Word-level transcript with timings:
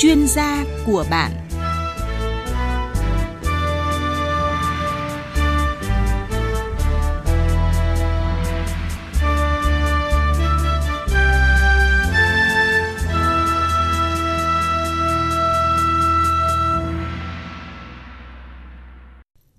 chuyên 0.00 0.26
gia 0.26 0.64
của 0.86 1.04
bạn 1.10 1.32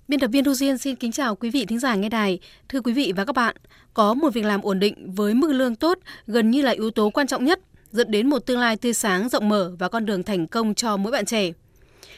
Biên 0.07 0.19
tập 0.19 0.27
viên 0.27 0.43
Thu 0.43 0.53
Duyên 0.53 0.77
xin 0.77 0.95
kính 0.95 1.11
chào 1.11 1.35
quý 1.35 1.49
vị 1.49 1.65
thính 1.65 1.79
giả 1.79 1.95
nghe 1.95 2.09
đài. 2.09 2.39
Thưa 2.69 2.81
quý 2.81 2.93
vị 2.93 3.13
và 3.15 3.25
các 3.25 3.35
bạn, 3.35 3.55
có 3.93 4.13
một 4.13 4.33
việc 4.33 4.45
làm 4.45 4.61
ổn 4.61 4.79
định 4.79 5.11
với 5.11 5.33
mức 5.33 5.51
lương 5.51 5.75
tốt 5.75 5.99
gần 6.27 6.51
như 6.51 6.61
là 6.61 6.71
yếu 6.71 6.91
tố 6.91 7.09
quan 7.09 7.27
trọng 7.27 7.45
nhất 7.45 7.59
dẫn 7.91 8.11
đến 8.11 8.29
một 8.29 8.39
tương 8.39 8.59
lai 8.59 8.77
tươi 8.77 8.93
sáng 8.93 9.29
rộng 9.29 9.49
mở 9.49 9.71
và 9.79 9.89
con 9.89 10.05
đường 10.05 10.23
thành 10.23 10.47
công 10.47 10.73
cho 10.73 10.97
mỗi 10.97 11.11
bạn 11.11 11.25
trẻ. 11.25 11.51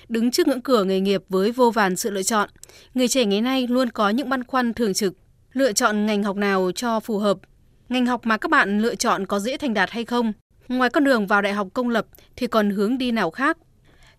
Đứng 0.10 0.32
trước 0.32 0.48
ngưỡng 0.48 0.62
cửa 0.62 0.84
nghề 0.84 1.00
nghiệp 1.00 1.24
với 1.30 1.52
vô 1.52 1.72
vàn 1.72 1.96
sự 1.96 2.12
lựa 2.12 2.24
chọn, 2.24 2.50
người 2.94 3.08
trẻ 3.08 3.26
ngày 3.26 3.42
nay 3.42 3.68
luôn 3.68 3.90
có 3.90 4.10
những 4.10 4.30
băn 4.30 4.44
khoăn 4.44 4.74
thường 4.74 4.94
trực, 4.94 5.14
lựa 5.54 5.74
chọn 5.74 6.06
ngành 6.06 6.24
học 6.24 6.36
nào 6.36 6.72
cho 6.76 7.00
phù 7.00 7.18
hợp, 7.18 7.38
ngành 7.90 8.06
học 8.06 8.22
mà 8.24 8.38
các 8.38 8.52
bạn 8.52 8.80
lựa 8.80 8.96
chọn 8.96 9.26
có 9.26 9.40
dễ 9.40 9.58
thành 9.58 9.74
đạt 9.74 9.90
hay 9.92 10.06
không. 10.06 10.34
Ngoài 10.68 10.90
con 10.90 11.04
đường 11.04 11.28
vào 11.28 11.42
đại 11.42 11.54
học 11.54 11.68
công 11.74 11.90
lập 11.90 12.06
thì 12.36 12.48
còn 12.48 12.70
hướng 12.70 12.98
đi 12.98 13.12
nào 13.12 13.32
khác 13.32 13.58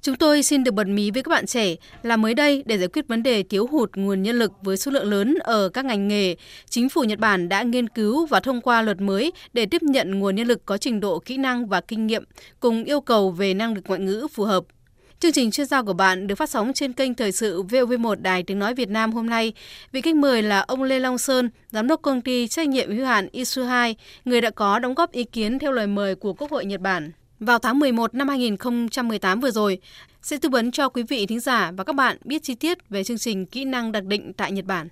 Chúng 0.05 0.17
tôi 0.17 0.43
xin 0.43 0.65
được 0.65 0.75
bật 0.75 0.87
mí 0.87 1.11
với 1.11 1.23
các 1.23 1.31
bạn 1.31 1.47
trẻ 1.47 1.75
là 2.03 2.17
mới 2.17 2.35
đây 2.35 2.63
để 2.67 2.79
giải 2.79 2.89
quyết 2.89 3.09
vấn 3.09 3.23
đề 3.23 3.43
thiếu 3.43 3.67
hụt 3.67 3.97
nguồn 3.97 4.23
nhân 4.23 4.39
lực 4.39 4.53
với 4.63 4.77
số 4.77 4.91
lượng 4.91 5.11
lớn 5.11 5.35
ở 5.41 5.69
các 5.69 5.85
ngành 5.85 6.09
nghề, 6.09 6.37
chính 6.69 6.89
phủ 6.89 7.05
Nhật 7.05 7.19
Bản 7.19 7.49
đã 7.49 7.63
nghiên 7.63 7.89
cứu 7.89 8.27
và 8.27 8.41
thông 8.41 8.61
qua 8.61 8.83
luật 8.83 9.01
mới 9.01 9.33
để 9.53 9.67
tiếp 9.67 9.83
nhận 9.83 10.19
nguồn 10.19 10.37
nhân 10.37 10.47
lực 10.47 10.67
có 10.67 10.79
trình 10.79 11.01
độ 11.01 11.19
kỹ 11.19 11.37
năng 11.37 11.67
và 11.67 11.81
kinh 11.81 12.07
nghiệm 12.07 12.25
cùng 12.61 12.85
yêu 12.85 13.01
cầu 13.01 13.31
về 13.31 13.55
năng 13.55 13.75
lực 13.75 13.85
ngoại 13.89 14.01
ngữ 14.01 14.27
phù 14.33 14.45
hợp. 14.45 14.65
Chương 15.21 15.33
trình 15.33 15.51
chuyên 15.51 15.67
gia 15.67 15.83
của 15.83 15.93
bạn 15.93 16.27
được 16.27 16.35
phát 16.35 16.51
sóng 16.51 16.73
trên 16.73 16.93
kênh 16.93 17.15
Thời 17.15 17.33
sự 17.33 17.63
VOV1 17.63 18.15
Đài 18.23 18.43
Tiếng 18.43 18.59
Nói 18.59 18.75
Việt 18.75 18.89
Nam 18.89 19.13
hôm 19.13 19.31
nay. 19.31 19.53
Vị 19.93 20.01
khách 20.01 20.17
mời 20.17 20.43
là 20.43 20.61
ông 20.61 20.83
Lê 20.83 20.99
Long 20.99 21.19
Sơn, 21.19 21.51
Giám 21.71 21.89
đốc 21.89 22.03
công 22.03 22.21
ty 22.21 22.49
trách 22.49 22.69
nhiệm 22.69 22.97
hữu 22.97 23.07
hạn 23.07 23.29
Isu2, 23.33 23.95
người 24.25 24.41
đã 24.41 24.51
có 24.51 24.79
đóng 24.79 24.95
góp 24.95 25.13
ý 25.13 25.25
kiến 25.25 25.59
theo 25.59 25.73
lời 25.73 25.87
mời 25.87 26.15
của 26.15 26.33
Quốc 26.33 26.51
hội 26.51 26.65
Nhật 26.65 26.81
Bản 26.81 27.13
vào 27.41 27.59
tháng 27.59 27.79
11 27.79 28.15
năm 28.15 28.29
2018 28.29 29.41
vừa 29.41 29.51
rồi 29.51 29.79
sẽ 30.23 30.37
tư 30.43 30.49
vấn 30.49 30.71
cho 30.71 30.89
quý 30.89 31.03
vị 31.03 31.27
thính 31.27 31.41
giả 31.41 31.73
và 31.77 31.85
các 31.85 31.97
bạn 31.97 32.17
biết 32.25 32.43
chi 32.43 32.55
tiết 32.55 32.89
về 32.89 33.05
chương 33.05 33.19
trình 33.19 33.47
kỹ 33.47 33.65
năng 33.65 33.93
đặc 33.93 34.05
định 34.05 34.33
tại 34.33 34.53
Nhật 34.53 34.65
Bản. 34.65 34.89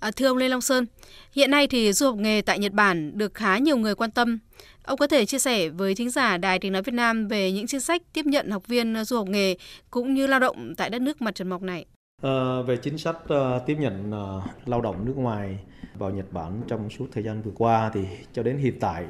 À, 0.00 0.10
thưa 0.10 0.26
ông 0.26 0.36
Lê 0.36 0.48
Long 0.48 0.60
Sơn, 0.60 0.86
hiện 1.32 1.50
nay 1.50 1.66
thì 1.66 1.92
du 1.92 2.06
học 2.06 2.16
nghề 2.16 2.42
tại 2.42 2.58
Nhật 2.58 2.72
Bản 2.72 3.18
được 3.18 3.34
khá 3.34 3.58
nhiều 3.58 3.76
người 3.76 3.94
quan 3.94 4.10
tâm. 4.10 4.38
Ông 4.82 4.98
có 4.98 5.06
thể 5.06 5.26
chia 5.26 5.38
sẻ 5.38 5.68
với 5.68 5.94
thính 5.94 6.10
giả 6.10 6.36
Đài 6.36 6.58
Tiếng 6.58 6.72
Nói 6.72 6.82
Việt 6.82 6.94
Nam 6.94 7.28
về 7.28 7.52
những 7.52 7.66
chính 7.66 7.80
sách 7.80 8.02
tiếp 8.12 8.26
nhận 8.26 8.50
học 8.50 8.66
viên 8.66 9.04
du 9.04 9.16
học 9.16 9.28
nghề 9.28 9.56
cũng 9.90 10.14
như 10.14 10.26
lao 10.26 10.40
động 10.40 10.74
tại 10.76 10.90
đất 10.90 11.02
nước 11.02 11.22
mặt 11.22 11.34
trận 11.34 11.48
mọc 11.48 11.62
này? 11.62 11.84
À, 12.22 12.62
về 12.66 12.76
chính 12.76 12.98
sách 12.98 13.16
uh, 13.16 13.66
tiếp 13.66 13.76
nhận 13.80 14.10
uh, 14.10 14.42
lao 14.68 14.80
động 14.80 15.04
nước 15.04 15.16
ngoài 15.16 15.58
vào 15.94 16.10
Nhật 16.10 16.32
Bản 16.32 16.62
trong 16.68 16.90
suốt 16.90 17.06
thời 17.12 17.24
gian 17.24 17.42
vừa 17.42 17.52
qua 17.54 17.90
thì 17.94 18.00
cho 18.32 18.42
đến 18.42 18.58
hiện 18.58 18.80
tại 18.80 19.04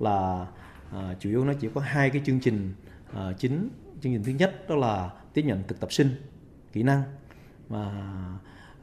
là 0.00 0.46
à, 0.92 1.16
chủ 1.20 1.30
yếu 1.30 1.44
nó 1.44 1.52
chỉ 1.60 1.68
có 1.74 1.80
hai 1.80 2.10
cái 2.10 2.22
chương 2.24 2.40
trình 2.40 2.74
à, 3.12 3.32
chính 3.38 3.68
chương 4.00 4.12
trình 4.12 4.22
thứ 4.24 4.32
nhất 4.32 4.68
đó 4.68 4.76
là 4.76 5.10
tiếp 5.34 5.42
nhận 5.42 5.62
thực 5.68 5.80
tập 5.80 5.92
sinh 5.92 6.08
kỹ 6.72 6.82
năng 6.82 7.02
và 7.68 7.92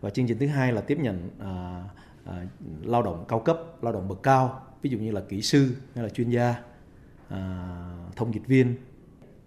và 0.02 0.09
chương 0.09 0.28
trình 0.28 0.38
thứ 0.40 0.48
hai 0.48 0.74
là 0.74 0.81
tiếp 0.81 0.98
nhận 1.00 1.30
à, 1.40 1.84
à, 2.26 2.46
lao 2.84 3.04
động 3.04 3.26
cao 3.28 3.40
cấp 3.40 3.59
lao 3.81 3.94
động 3.94 4.08
bậc 4.08 4.24
cao 4.24 4.62
ví 4.81 4.90
dụ 4.90 4.98
như 4.98 5.12
là 5.12 5.22
kỹ 5.30 5.42
sư 5.42 5.76
hay 5.96 6.04
là 6.04 6.09
chuyên 6.09 6.30
gia 6.30 6.56
à, 7.30 7.68
thông 8.16 8.34
dịch 8.34 8.48
viên. 8.48 8.76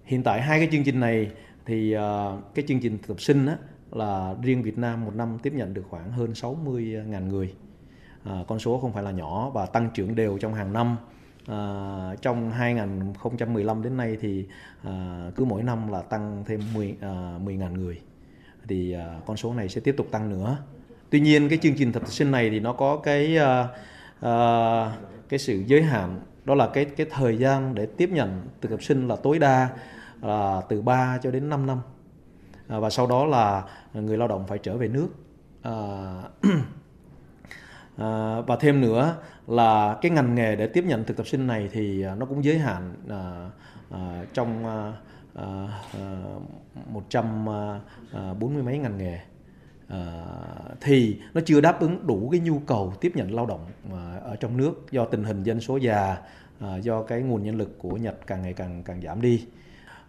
Hiện 0.05 0.23
tại 0.23 0.43
hai 0.43 0.59
cái 0.59 0.69
chương 0.73 0.85
trình 0.85 1.01
này 1.01 1.31
thì 1.67 1.93
à, 1.93 2.37
cái 2.55 2.65
chương 2.69 2.81
trình 2.81 2.99
thực 2.99 3.09
tập 3.09 3.21
sinh 3.21 3.47
á, 3.47 3.57
là 3.91 4.35
riêng 4.43 4.63
Việt 4.63 4.79
Nam 4.79 5.05
một 5.05 5.15
năm 5.15 5.39
tiếp 5.43 5.53
nhận 5.53 5.75
được 5.75 5.85
khoảng 5.91 6.13
hơn 6.13 6.33
60.000 6.33 7.29
người. 7.29 7.55
À, 8.25 8.45
con 8.49 8.59
số 8.59 8.79
không 8.79 8.93
phải 8.93 9.03
là 9.03 9.11
nhỏ 9.11 9.51
và 9.51 9.67
tăng 9.67 9.91
trưởng 9.95 10.15
đều 10.15 10.39
trong 10.39 10.55
hàng 10.55 10.73
năm. 10.73 10.97
À, 11.49 12.17
trong 12.23 12.51
2015 12.51 13.83
đến 13.83 13.97
nay 13.97 14.17
thì 14.21 14.47
à, 14.83 15.31
cứ 15.37 15.45
mỗi 15.45 15.63
năm 15.63 15.89
là 15.89 16.03
tăng 16.03 16.45
thêm 16.47 16.61
10 16.75 16.97
à, 17.01 17.39
10.000 17.45 17.73
người. 17.73 18.01
Thì 18.69 18.93
à, 18.93 19.21
con 19.27 19.37
số 19.37 19.55
này 19.55 19.69
sẽ 19.69 19.81
tiếp 19.81 19.95
tục 19.97 20.09
tăng 20.11 20.31
nữa. 20.31 20.57
Tuy 21.11 21.21
nhiên 21.21 21.49
cái 21.49 21.59
chương 21.63 21.75
trình 21.75 21.93
thực 21.93 22.01
tập 22.01 22.13
sinh 22.13 22.31
này 22.31 22.51
thì 22.51 22.61
nó 22.61 22.73
có 22.73 22.97
cái 22.97 23.37
à, 23.39 23.69
à, 24.21 24.93
cái 25.29 25.39
sự 25.39 25.63
giới 25.67 25.83
hạn. 25.83 26.21
Đó 26.45 26.55
là 26.55 26.69
cái 26.75 26.85
cái 26.85 27.07
thời 27.11 27.39
gian 27.39 27.75
để 27.75 27.87
tiếp 27.87 28.11
nhận 28.13 28.49
thực 28.61 28.71
tập 28.71 28.83
sinh 28.83 29.09
là 29.09 29.17
tối 29.17 29.39
đa 29.39 29.69
là 30.23 30.63
từ 30.69 30.83
3 30.83 31.19
cho 31.23 31.31
đến 31.31 31.49
5 31.49 31.67
năm. 31.67 31.79
À, 32.69 32.79
và 32.79 32.91
sau 32.91 33.07
đó 33.07 33.27
là 33.27 33.65
người 33.95 34.19
lao 34.19 34.29
động 34.29 34.45
phải 34.49 34.59
trở 34.59 34.77
về 34.77 34.89
nước. 34.89 35.09
À, 35.63 35.73
À, 37.97 38.41
và 38.41 38.57
thêm 38.57 38.81
nữa 38.81 39.17
là 39.47 39.99
cái 40.03 40.11
ngành 40.11 40.35
nghề 40.35 40.57
để 40.57 40.67
tiếp 40.67 40.85
nhận 40.85 41.05
thực 41.05 41.17
tập 41.17 41.27
sinh 41.27 41.47
này 41.47 41.69
thì 41.73 42.03
à, 42.03 42.15
nó 42.15 42.27
cũng 42.27 42.45
giới 42.45 42.59
hạn 42.59 42.95
à, 43.09 43.51
à, 43.91 44.25
trong 44.33 44.67
à, 44.67 44.93
à, 45.35 45.69
à 45.93 46.23
một 46.93 47.03
trăm 47.09 47.45
bốn 48.41 48.55
mươi 48.55 48.63
mấy 48.63 48.79
ngành 48.79 48.99
nghề. 48.99 49.19
À, 49.89 50.25
thì 50.81 51.21
nó 51.35 51.41
chưa 51.45 51.61
đáp 51.61 51.81
ứng 51.81 52.07
đủ 52.07 52.29
cái 52.31 52.41
nhu 52.41 52.59
cầu 52.59 52.93
tiếp 53.01 53.13
nhận 53.15 53.35
lao 53.35 53.47
động 53.47 53.67
à, 53.93 54.21
ở 54.25 54.37
trong 54.37 54.57
nước 54.57 54.87
do 54.91 55.05
tình 55.05 55.25
hình 55.25 55.43
dân 55.43 55.61
số 55.61 55.77
già 55.77 56.17
à, 56.61 56.77
do 56.77 57.03
cái 57.03 57.21
nguồn 57.21 57.43
nhân 57.43 57.57
lực 57.57 57.79
của 57.79 57.97
Nhật 57.97 58.27
càng 58.27 58.43
ngày 58.43 58.53
càng 58.53 58.83
càng 58.83 59.03
giảm 59.03 59.21
đi. 59.21 59.47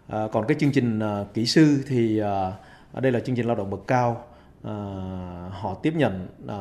À, 0.08 0.28
còn 0.31 0.46
cái 0.47 0.58
chương 0.59 0.72
trình 0.72 1.00
à, 1.00 1.24
kỹ 1.34 1.46
sư 1.46 1.84
thì 1.88 2.20
à, 2.20 2.52
đây 2.94 3.12
là 3.12 3.20
chương 3.20 3.36
trình 3.36 3.47
lao 3.47 3.56
động 3.56 3.70
bậc 3.70 3.88
cao. 3.88 4.24
Ờ, 4.67 5.50
họ 5.51 5.73
tiếp 5.73 5.94
nhận 5.95 6.28
à, 6.47 6.59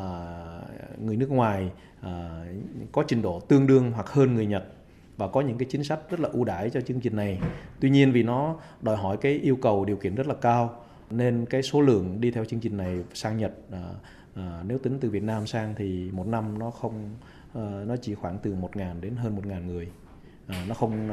người 0.98 1.16
nước 1.16 1.30
ngoài 1.30 1.70
à, 2.00 2.44
có 2.92 3.04
trình 3.08 3.22
độ 3.22 3.40
tương 3.40 3.66
đương 3.66 3.92
hoặc 3.92 4.08
hơn 4.08 4.34
người 4.34 4.46
Nhật 4.46 4.64
và 5.16 5.28
có 5.28 5.40
những 5.40 5.58
cái 5.58 5.68
chính 5.70 5.84
sách 5.84 6.00
rất 6.10 6.20
là 6.20 6.28
ưu 6.32 6.44
đãi 6.44 6.70
cho 6.70 6.80
chương 6.80 7.00
trình 7.00 7.16
này. 7.16 7.40
Tuy 7.80 7.90
nhiên 7.90 8.12
vì 8.12 8.22
nó 8.22 8.56
đòi 8.82 8.96
hỏi 8.96 9.16
cái 9.16 9.32
yêu 9.32 9.56
cầu 9.62 9.84
điều 9.84 9.96
kiện 9.96 10.14
rất 10.14 10.26
là 10.26 10.34
cao 10.34 10.80
nên 11.10 11.46
cái 11.46 11.62
số 11.62 11.80
lượng 11.80 12.20
đi 12.20 12.30
theo 12.30 12.44
chương 12.44 12.60
trình 12.60 12.76
này 12.76 12.98
sang 13.14 13.36
Nhật 13.36 13.52
à, 13.72 13.82
à, 14.34 14.62
nếu 14.66 14.78
tính 14.78 14.98
từ 15.00 15.10
Việt 15.10 15.22
Nam 15.22 15.46
sang 15.46 15.74
thì 15.76 16.10
một 16.12 16.26
năm 16.26 16.58
nó 16.58 16.70
không 16.70 17.10
à, 17.54 17.82
nó 17.86 17.96
chỉ 17.96 18.14
khoảng 18.14 18.38
từ 18.38 18.54
1.000 18.54 19.00
đến 19.00 19.16
hơn 19.16 19.36
1.000 19.36 19.66
người. 19.66 19.88
À, 20.46 20.64
nó 20.68 20.74
không 20.74 21.10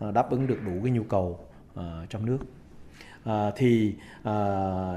à, 0.00 0.10
đáp 0.10 0.30
ứng 0.30 0.46
được 0.46 0.58
đủ 0.66 0.72
cái 0.82 0.92
nhu 0.92 1.02
cầu 1.02 1.38
à, 1.74 2.06
trong 2.10 2.26
nước. 2.26 2.38
À, 3.24 3.50
thì 3.56 3.94
à, 4.22 4.34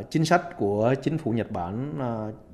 chính 0.10 0.26
sách 0.26 0.58
của 0.58 0.94
chính 1.02 1.18
phủ 1.18 1.32
Nhật 1.32 1.52
Bản 1.52 2.00
à, 2.00 2.12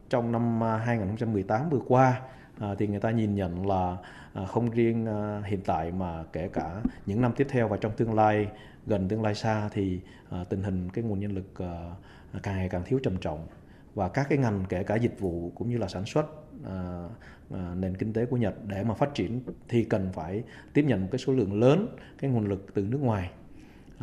trong 0.09 0.31
năm 0.31 0.61
2018 0.61 1.69
vừa 1.69 1.79
qua 1.88 2.22
à, 2.59 2.75
thì 2.78 2.88
người 2.88 3.00
ta 3.00 3.11
nhìn 3.11 3.35
nhận 3.35 3.67
là 3.67 3.97
à, 4.33 4.45
không 4.45 4.69
riêng 4.69 5.06
à, 5.06 5.41
hiện 5.45 5.62
tại 5.66 5.91
mà 5.91 6.23
kể 6.33 6.47
cả 6.53 6.81
những 7.06 7.22
năm 7.22 7.33
tiếp 7.35 7.47
theo 7.50 7.67
và 7.67 7.78
trong 7.78 7.91
tương 7.91 8.13
lai 8.13 8.47
gần 8.88 9.07
tương 9.07 9.23
lai 9.23 9.35
xa 9.35 9.69
thì 9.73 10.00
à, 10.29 10.44
tình 10.50 10.63
hình 10.63 10.89
cái 10.89 11.03
nguồn 11.03 11.19
nhân 11.19 11.31
lực 11.31 11.59
à, 11.59 11.95
càng 12.44 12.57
ngày 12.57 12.69
càng 12.69 12.83
thiếu 12.85 13.00
trầm 13.03 13.17
trọng. 13.17 13.47
Và 13.95 14.09
các 14.09 14.28
cái 14.29 14.38
ngành 14.38 14.66
kể 14.69 14.83
cả 14.83 14.95
dịch 14.95 15.19
vụ 15.19 15.51
cũng 15.56 15.69
như 15.69 15.78
là 15.78 15.88
sản 15.88 16.06
xuất 16.06 16.25
à, 16.66 17.07
à, 17.53 17.75
nền 17.75 17.97
kinh 17.97 18.13
tế 18.13 18.25
của 18.25 18.38
Nhật 18.38 18.56
để 18.67 18.83
mà 18.83 18.94
phát 18.94 19.13
triển 19.13 19.41
thì 19.67 19.83
cần 19.83 20.09
phải 20.13 20.44
tiếp 20.73 20.85
nhận 20.88 21.01
một 21.01 21.07
cái 21.12 21.19
số 21.19 21.33
lượng 21.33 21.59
lớn 21.59 21.95
cái 22.17 22.31
nguồn 22.31 22.45
lực 22.45 22.66
từ 22.73 22.81
nước 22.81 23.01
ngoài. 23.01 23.31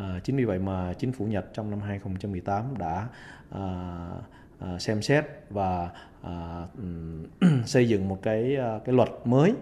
À, 0.01 0.21
chính 0.25 0.37
vì 0.37 0.45
vậy 0.45 0.59
mà 0.59 0.93
chính 0.99 1.13
phủ 1.13 1.25
Nhật 1.25 1.47
trong 1.53 1.71
năm 1.71 1.81
2018 1.81 2.79
đã 2.79 3.09
à, 3.51 3.63
à, 4.59 4.79
xem 4.79 5.03
xét 5.03 5.25
và 5.51 5.91
à, 6.23 6.67
xây 7.65 7.89
dựng 7.89 8.09
một 8.09 8.19
cái 8.23 8.57
cái 8.85 8.95
luật 8.95 9.09
mới 9.25 9.55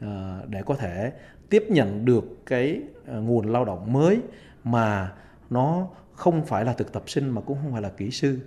à, 0.00 0.40
để 0.48 0.62
có 0.62 0.74
thể 0.74 1.12
tiếp 1.48 1.64
nhận 1.68 2.04
được 2.04 2.24
cái 2.46 2.80
nguồn 3.06 3.46
lao 3.46 3.64
động 3.64 3.92
mới 3.92 4.20
mà 4.64 5.12
nó 5.50 5.88
không 6.12 6.46
phải 6.46 6.64
là 6.64 6.72
thực 6.72 6.92
tập 6.92 7.02
sinh 7.06 7.30
mà 7.30 7.40
cũng 7.40 7.58
không 7.62 7.72
phải 7.72 7.82
là 7.82 7.88
kỹ 7.88 8.10
sư 8.10 8.38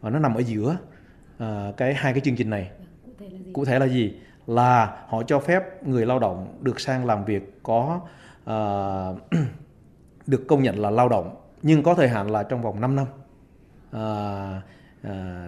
và 0.00 0.10
nó 0.10 0.18
nằm 0.18 0.34
ở 0.34 0.40
giữa 0.40 0.76
à, 1.38 1.72
cái 1.76 1.94
hai 1.94 2.12
cái 2.12 2.20
chương 2.20 2.36
trình 2.36 2.50
này. 2.50 2.70
Cụ 3.52 3.64
thể 3.64 3.78
là 3.78 3.86
gì? 3.86 4.14
Là 4.46 5.04
họ 5.08 5.22
cho 5.22 5.38
phép 5.38 5.86
người 5.86 6.06
lao 6.06 6.18
động 6.18 6.58
được 6.60 6.80
sang 6.80 7.06
làm 7.06 7.24
việc 7.24 7.58
có 7.62 8.00
à, 8.44 8.56
được 10.26 10.44
công 10.48 10.62
nhận 10.62 10.78
là 10.78 10.90
lao 10.90 11.08
động 11.08 11.36
nhưng 11.62 11.82
có 11.82 11.94
thời 11.94 12.08
hạn 12.08 12.30
là 12.30 12.42
trong 12.42 12.62
vòng 12.62 12.80
5 12.80 12.96
năm. 12.96 13.06
À, 13.90 14.62
à, 15.02 15.46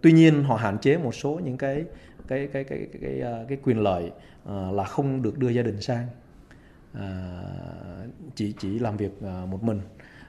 tuy 0.00 0.12
nhiên 0.12 0.44
họ 0.44 0.56
hạn 0.56 0.78
chế 0.78 0.96
một 0.96 1.14
số 1.14 1.40
những 1.44 1.56
cái 1.56 1.84
cái 2.28 2.48
cái 2.52 2.64
cái 2.64 2.86
cái 2.92 3.00
cái, 3.00 3.20
à, 3.20 3.44
cái 3.48 3.58
quyền 3.62 3.80
lợi 3.80 4.10
à, 4.46 4.54
là 4.72 4.84
không 4.84 5.22
được 5.22 5.38
đưa 5.38 5.48
gia 5.48 5.62
đình 5.62 5.80
sang 5.80 6.06
à, 6.92 7.06
chỉ 8.34 8.54
chỉ 8.58 8.78
làm 8.78 8.96
việc 8.96 9.22
à, 9.22 9.46
một 9.50 9.62
mình 9.62 9.80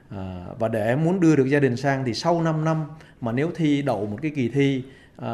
à, 0.08 0.46
và 0.58 0.68
để 0.68 0.96
muốn 0.96 1.20
đưa 1.20 1.36
được 1.36 1.46
gia 1.46 1.60
đình 1.60 1.76
sang 1.76 2.04
thì 2.04 2.14
sau 2.14 2.42
5 2.42 2.64
năm 2.64 2.84
mà 3.20 3.32
nếu 3.32 3.50
thi 3.54 3.82
đậu 3.82 4.06
một 4.06 4.18
cái 4.22 4.30
kỳ 4.34 4.48
thi 4.48 4.82
à, 5.16 5.30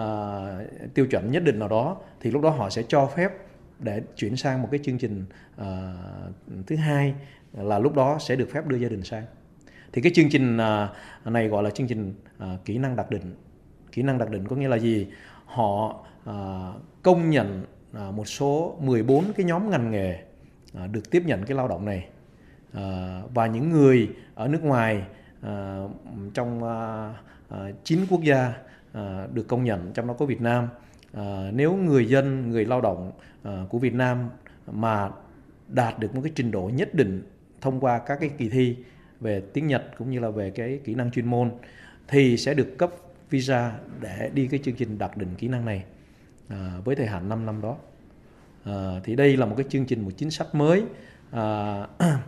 tiêu 0.94 1.06
chuẩn 1.06 1.30
nhất 1.30 1.44
định 1.44 1.58
nào 1.58 1.68
đó 1.68 1.96
thì 2.20 2.30
lúc 2.30 2.42
đó 2.42 2.50
họ 2.50 2.70
sẽ 2.70 2.82
cho 2.88 3.06
phép 3.16 3.32
để 3.78 4.02
chuyển 4.16 4.36
sang 4.36 4.62
một 4.62 4.68
cái 4.70 4.80
chương 4.82 4.98
trình 4.98 5.24
uh, 5.60 5.66
thứ 6.66 6.76
hai 6.76 7.14
là 7.54 7.78
lúc 7.78 7.94
đó 7.94 8.18
sẽ 8.20 8.36
được 8.36 8.50
phép 8.52 8.66
đưa 8.66 8.76
gia 8.76 8.88
đình 8.88 9.02
sang 9.02 9.24
Thì 9.92 10.02
cái 10.02 10.12
chương 10.14 10.28
trình 10.30 10.58
à, 10.58 10.88
này 11.24 11.48
gọi 11.48 11.62
là 11.62 11.70
chương 11.70 11.86
trình 11.86 12.14
à, 12.38 12.56
kỹ 12.64 12.78
năng 12.78 12.96
đặc 12.96 13.10
định. 13.10 13.34
Kỹ 13.92 14.02
năng 14.02 14.18
đặc 14.18 14.30
định 14.30 14.48
có 14.48 14.56
nghĩa 14.56 14.68
là 14.68 14.78
gì? 14.78 15.06
Họ 15.46 16.04
à, 16.24 16.72
công 17.02 17.30
nhận 17.30 17.64
một 17.92 18.24
số 18.24 18.76
14 18.80 19.32
cái 19.36 19.46
nhóm 19.46 19.70
ngành 19.70 19.90
nghề 19.90 20.18
được 20.92 21.10
tiếp 21.10 21.22
nhận 21.26 21.44
cái 21.44 21.56
lao 21.56 21.68
động 21.68 21.84
này 21.84 22.08
và 23.34 23.46
những 23.46 23.70
người 23.70 24.08
ở 24.34 24.48
nước 24.48 24.64
ngoài 24.64 25.02
trong 26.34 26.60
9 27.84 28.06
quốc 28.10 28.22
gia 28.22 28.52
được 29.32 29.48
công 29.48 29.64
nhận, 29.64 29.92
trong 29.92 30.06
đó 30.06 30.14
có 30.18 30.26
Việt 30.26 30.40
Nam 30.40 30.68
nếu 31.52 31.74
người 31.74 32.08
dân, 32.08 32.50
người 32.50 32.64
lao 32.64 32.80
động 32.80 33.12
của 33.68 33.78
Việt 33.78 33.94
Nam 33.94 34.30
mà 34.66 35.10
đạt 35.68 35.98
được 35.98 36.14
một 36.14 36.20
cái 36.24 36.32
trình 36.34 36.50
độ 36.50 36.70
nhất 36.74 36.94
định 36.94 37.22
thông 37.62 37.80
qua 37.80 37.98
các 37.98 38.16
cái 38.20 38.30
kỳ 38.38 38.48
thi 38.48 38.76
về 39.20 39.42
tiếng 39.52 39.66
Nhật 39.66 39.82
cũng 39.98 40.10
như 40.10 40.20
là 40.20 40.30
về 40.30 40.50
cái 40.50 40.80
kỹ 40.84 40.94
năng 40.94 41.10
chuyên 41.10 41.26
môn 41.26 41.50
thì 42.08 42.36
sẽ 42.36 42.54
được 42.54 42.78
cấp 42.78 42.90
visa 43.30 43.72
để 44.00 44.30
đi 44.34 44.46
cái 44.46 44.60
chương 44.64 44.74
trình 44.74 44.98
đặc 44.98 45.16
định 45.16 45.34
kỹ 45.38 45.48
năng 45.48 45.64
này 45.64 45.84
à, 46.48 46.80
với 46.84 46.96
thời 46.96 47.06
hạn 47.06 47.28
5 47.28 47.46
năm 47.46 47.60
đó. 47.62 47.76
À, 48.64 49.00
thì 49.04 49.16
đây 49.16 49.36
là 49.36 49.46
một 49.46 49.54
cái 49.56 49.66
chương 49.68 49.86
trình 49.86 50.04
một 50.04 50.10
chính 50.16 50.30
sách 50.30 50.54
mới 50.54 50.84
à, 51.30 51.86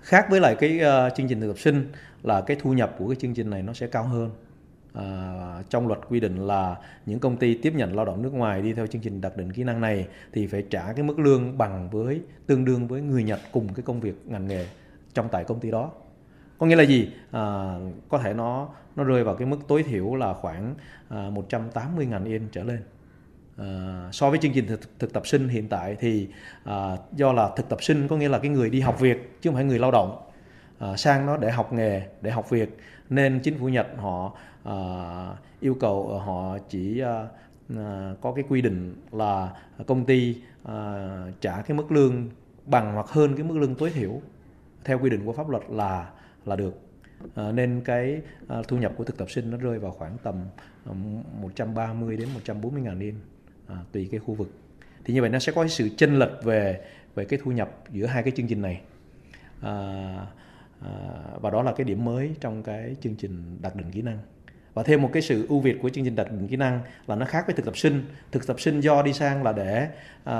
khác 0.00 0.26
với 0.30 0.40
lại 0.40 0.56
cái 0.58 0.80
uh, 0.80 1.14
chương 1.16 1.28
trình 1.28 1.40
thực 1.40 1.48
tập 1.48 1.58
sinh 1.58 1.92
là 2.22 2.40
cái 2.40 2.56
thu 2.60 2.72
nhập 2.72 2.94
của 2.98 3.08
cái 3.08 3.16
chương 3.16 3.34
trình 3.34 3.50
này 3.50 3.62
nó 3.62 3.72
sẽ 3.72 3.86
cao 3.86 4.04
hơn 4.04 4.30
À, 4.96 5.62
trong 5.70 5.88
luật 5.88 6.00
quy 6.08 6.20
định 6.20 6.46
là 6.46 6.76
những 7.06 7.20
công 7.20 7.36
ty 7.36 7.54
tiếp 7.54 7.72
nhận 7.76 7.96
lao 7.96 8.04
động 8.04 8.22
nước 8.22 8.34
ngoài 8.34 8.62
đi 8.62 8.72
theo 8.72 8.86
chương 8.86 9.02
trình 9.02 9.20
đặc 9.20 9.36
định 9.36 9.52
kỹ 9.52 9.64
năng 9.64 9.80
này 9.80 10.06
thì 10.32 10.46
phải 10.46 10.62
trả 10.70 10.92
cái 10.92 11.04
mức 11.04 11.18
lương 11.18 11.58
bằng 11.58 11.90
với 11.90 12.20
tương 12.46 12.64
đương 12.64 12.88
với 12.88 13.00
người 13.00 13.22
Nhật 13.22 13.40
cùng 13.52 13.74
cái 13.74 13.82
công 13.82 14.00
việc 14.00 14.14
ngành 14.26 14.46
nghề 14.46 14.66
trong 15.14 15.28
tại 15.28 15.44
công 15.44 15.60
ty 15.60 15.70
đó. 15.70 15.90
Có 16.58 16.66
nghĩa 16.66 16.76
là 16.76 16.82
gì? 16.82 17.10
À, 17.30 17.74
có 18.08 18.18
thể 18.18 18.34
nó 18.34 18.68
nó 18.96 19.04
rơi 19.04 19.24
vào 19.24 19.34
cái 19.34 19.46
mức 19.46 19.58
tối 19.68 19.82
thiểu 19.82 20.14
là 20.14 20.34
khoảng 20.34 20.74
ờ, 21.08 21.26
à, 21.26 21.30
180.000 21.30 22.24
yên 22.24 22.48
trở 22.52 22.64
lên. 22.64 22.80
À, 23.56 24.08
so 24.12 24.30
với 24.30 24.38
chương 24.38 24.52
trình 24.52 24.66
thực, 24.66 24.98
thực 24.98 25.12
tập 25.12 25.26
sinh 25.26 25.48
hiện 25.48 25.68
tại 25.68 25.96
thì 26.00 26.28
à, 26.64 26.96
do 27.12 27.32
là 27.32 27.50
thực 27.56 27.68
tập 27.68 27.82
sinh 27.82 28.08
có 28.08 28.16
nghĩa 28.16 28.28
là 28.28 28.38
cái 28.38 28.50
người 28.50 28.70
đi 28.70 28.80
học 28.80 29.00
việc 29.00 29.42
chứ 29.42 29.50
không 29.50 29.54
phải 29.54 29.64
người 29.64 29.78
lao 29.78 29.90
động. 29.90 30.25
Ờ, 30.78 30.96
sang 30.96 31.26
nó 31.26 31.36
để 31.36 31.50
học 31.50 31.72
nghề 31.72 32.02
để 32.22 32.30
học 32.30 32.50
việc. 32.50 32.78
Nên 33.10 33.40
chính 33.40 33.58
phủ 33.58 33.68
Nhật 33.68 33.86
họ 33.96 34.32
uh, 34.68 35.36
yêu 35.60 35.74
cầu 35.80 36.08
ờ, 36.08 36.18
họ 36.18 36.58
chỉ 36.68 37.02
uh, 37.02 37.08
uh, 37.72 38.20
có 38.20 38.32
cái 38.32 38.44
quy 38.48 38.62
định 38.62 38.94
là 39.12 39.50
công 39.86 40.04
ty 40.04 40.36
uh, 40.62 40.70
trả 41.40 41.62
cái 41.62 41.76
mức 41.76 41.92
lương 41.92 42.30
bằng 42.66 42.94
hoặc 42.94 43.08
hơn 43.08 43.36
cái 43.36 43.44
mức 43.44 43.56
lương 43.56 43.74
tối 43.74 43.90
thiểu 43.90 44.20
theo 44.84 44.98
quy 44.98 45.10
định 45.10 45.26
của 45.26 45.32
pháp 45.32 45.48
luật 45.48 45.62
là 45.68 46.10
là 46.44 46.56
được. 46.56 46.80
À, 47.34 47.52
nên 47.52 47.80
cái 47.84 48.20
à, 48.48 48.56
thu 48.68 48.76
nhập 48.76 48.92
của 48.96 49.04
thực 49.04 49.18
tập 49.18 49.30
sinh 49.30 49.50
nó 49.50 49.56
rơi 49.56 49.78
vào 49.78 49.90
khoảng 49.90 50.16
tầm 50.22 50.34
à, 50.84 50.92
130 51.40 52.16
đến 52.16 52.28
140 52.34 52.82
ngàn 52.82 53.00
yên 53.00 53.14
à, 53.66 53.76
tùy 53.92 54.08
cái 54.10 54.20
khu 54.20 54.34
vực. 54.34 54.50
Thì 55.04 55.14
như 55.14 55.20
vậy 55.20 55.30
nó 55.30 55.38
sẽ 55.38 55.52
có 55.52 55.68
sự 55.68 55.88
chênh 55.96 56.18
lệch 56.18 56.42
về 56.42 56.80
về 57.14 57.24
cái 57.24 57.38
thu 57.42 57.52
nhập 57.52 57.70
giữa 57.90 58.06
hai 58.06 58.22
cái 58.22 58.32
chương 58.36 58.46
trình 58.46 58.62
này. 58.62 58.80
À, 59.62 60.26
À, 60.82 60.90
và 61.40 61.50
đó 61.50 61.62
là 61.62 61.72
cái 61.72 61.84
điểm 61.84 62.04
mới 62.04 62.30
trong 62.40 62.62
cái 62.62 62.96
chương 63.00 63.14
trình 63.14 63.58
đặc 63.62 63.76
định 63.76 63.90
kỹ 63.90 64.02
năng. 64.02 64.18
Và 64.74 64.82
thêm 64.82 65.02
một 65.02 65.10
cái 65.12 65.22
sự 65.22 65.46
ưu 65.48 65.60
việt 65.60 65.76
của 65.82 65.88
chương 65.88 66.04
trình 66.04 66.16
đặc 66.16 66.30
định 66.30 66.48
kỹ 66.48 66.56
năng 66.56 66.80
là 67.06 67.16
nó 67.16 67.26
khác 67.26 67.46
với 67.46 67.54
thực 67.54 67.64
tập 67.64 67.76
sinh. 67.76 68.04
Thực 68.32 68.46
tập 68.46 68.60
sinh 68.60 68.80
do 68.80 69.02
đi 69.02 69.12
sang 69.12 69.42
là 69.42 69.52
để 69.52 69.88
à, 70.24 70.36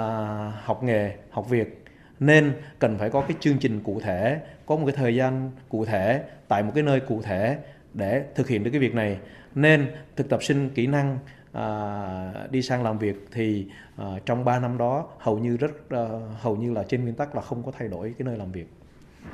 học 0.63 0.83
nghề 0.83 1.17
học 1.31 1.49
việc. 1.49 1.85
Nên 2.21 2.53
cần 2.79 2.99
phải 2.99 3.11
có 3.11 3.21
cái 3.21 3.37
chương 3.41 3.59
trình 3.59 3.81
cụ 3.81 4.01
thể 4.01 4.41
có 4.67 4.77
một 4.77 4.87
cái 4.87 4.97
thời 4.97 5.15
gian 5.15 5.51
cụ 5.69 5.85
thể 5.85 6.25
tại 6.49 6.63
một 6.63 6.73
cái 6.75 6.83
nơi 6.83 7.01
cụ 7.01 7.23
thể 7.23 7.59
để 7.95 8.25
thực 8.35 8.49
hiện 8.49 8.65
được 8.65 8.71
cái 8.71 8.81
việc 8.81 8.95
này. 8.95 9.19
Nên 9.55 9.87
thực 10.17 10.29
tập 10.29 10.43
sinh 10.43 10.71
kỹ 10.71 10.87
năng 10.87 11.19
à, 11.53 12.47
đi 12.51 12.63
sang 12.63 12.83
làm 12.83 12.99
việc 12.99 13.29
thì 13.33 13.67
à, 13.97 14.05
trong 14.27 14.45
3 14.45 14.59
năm 14.59 14.79
đó 14.79 15.09
hầu 15.19 15.39
như 15.39 15.57
rất 15.57 15.91
à, 15.91 16.07
hầu 16.41 16.57
như 16.57 16.73
là 16.73 16.85
trên 16.89 17.03
nguyên 17.03 17.15
tắc 17.15 17.35
là 17.35 17.43
không 17.43 17.63
có 17.63 17.73
thay 17.79 17.89
đổi 17.89 18.15
cái 18.19 18.27
nơi 18.27 18.39
làm 18.39 18.53
việc 18.53 18.67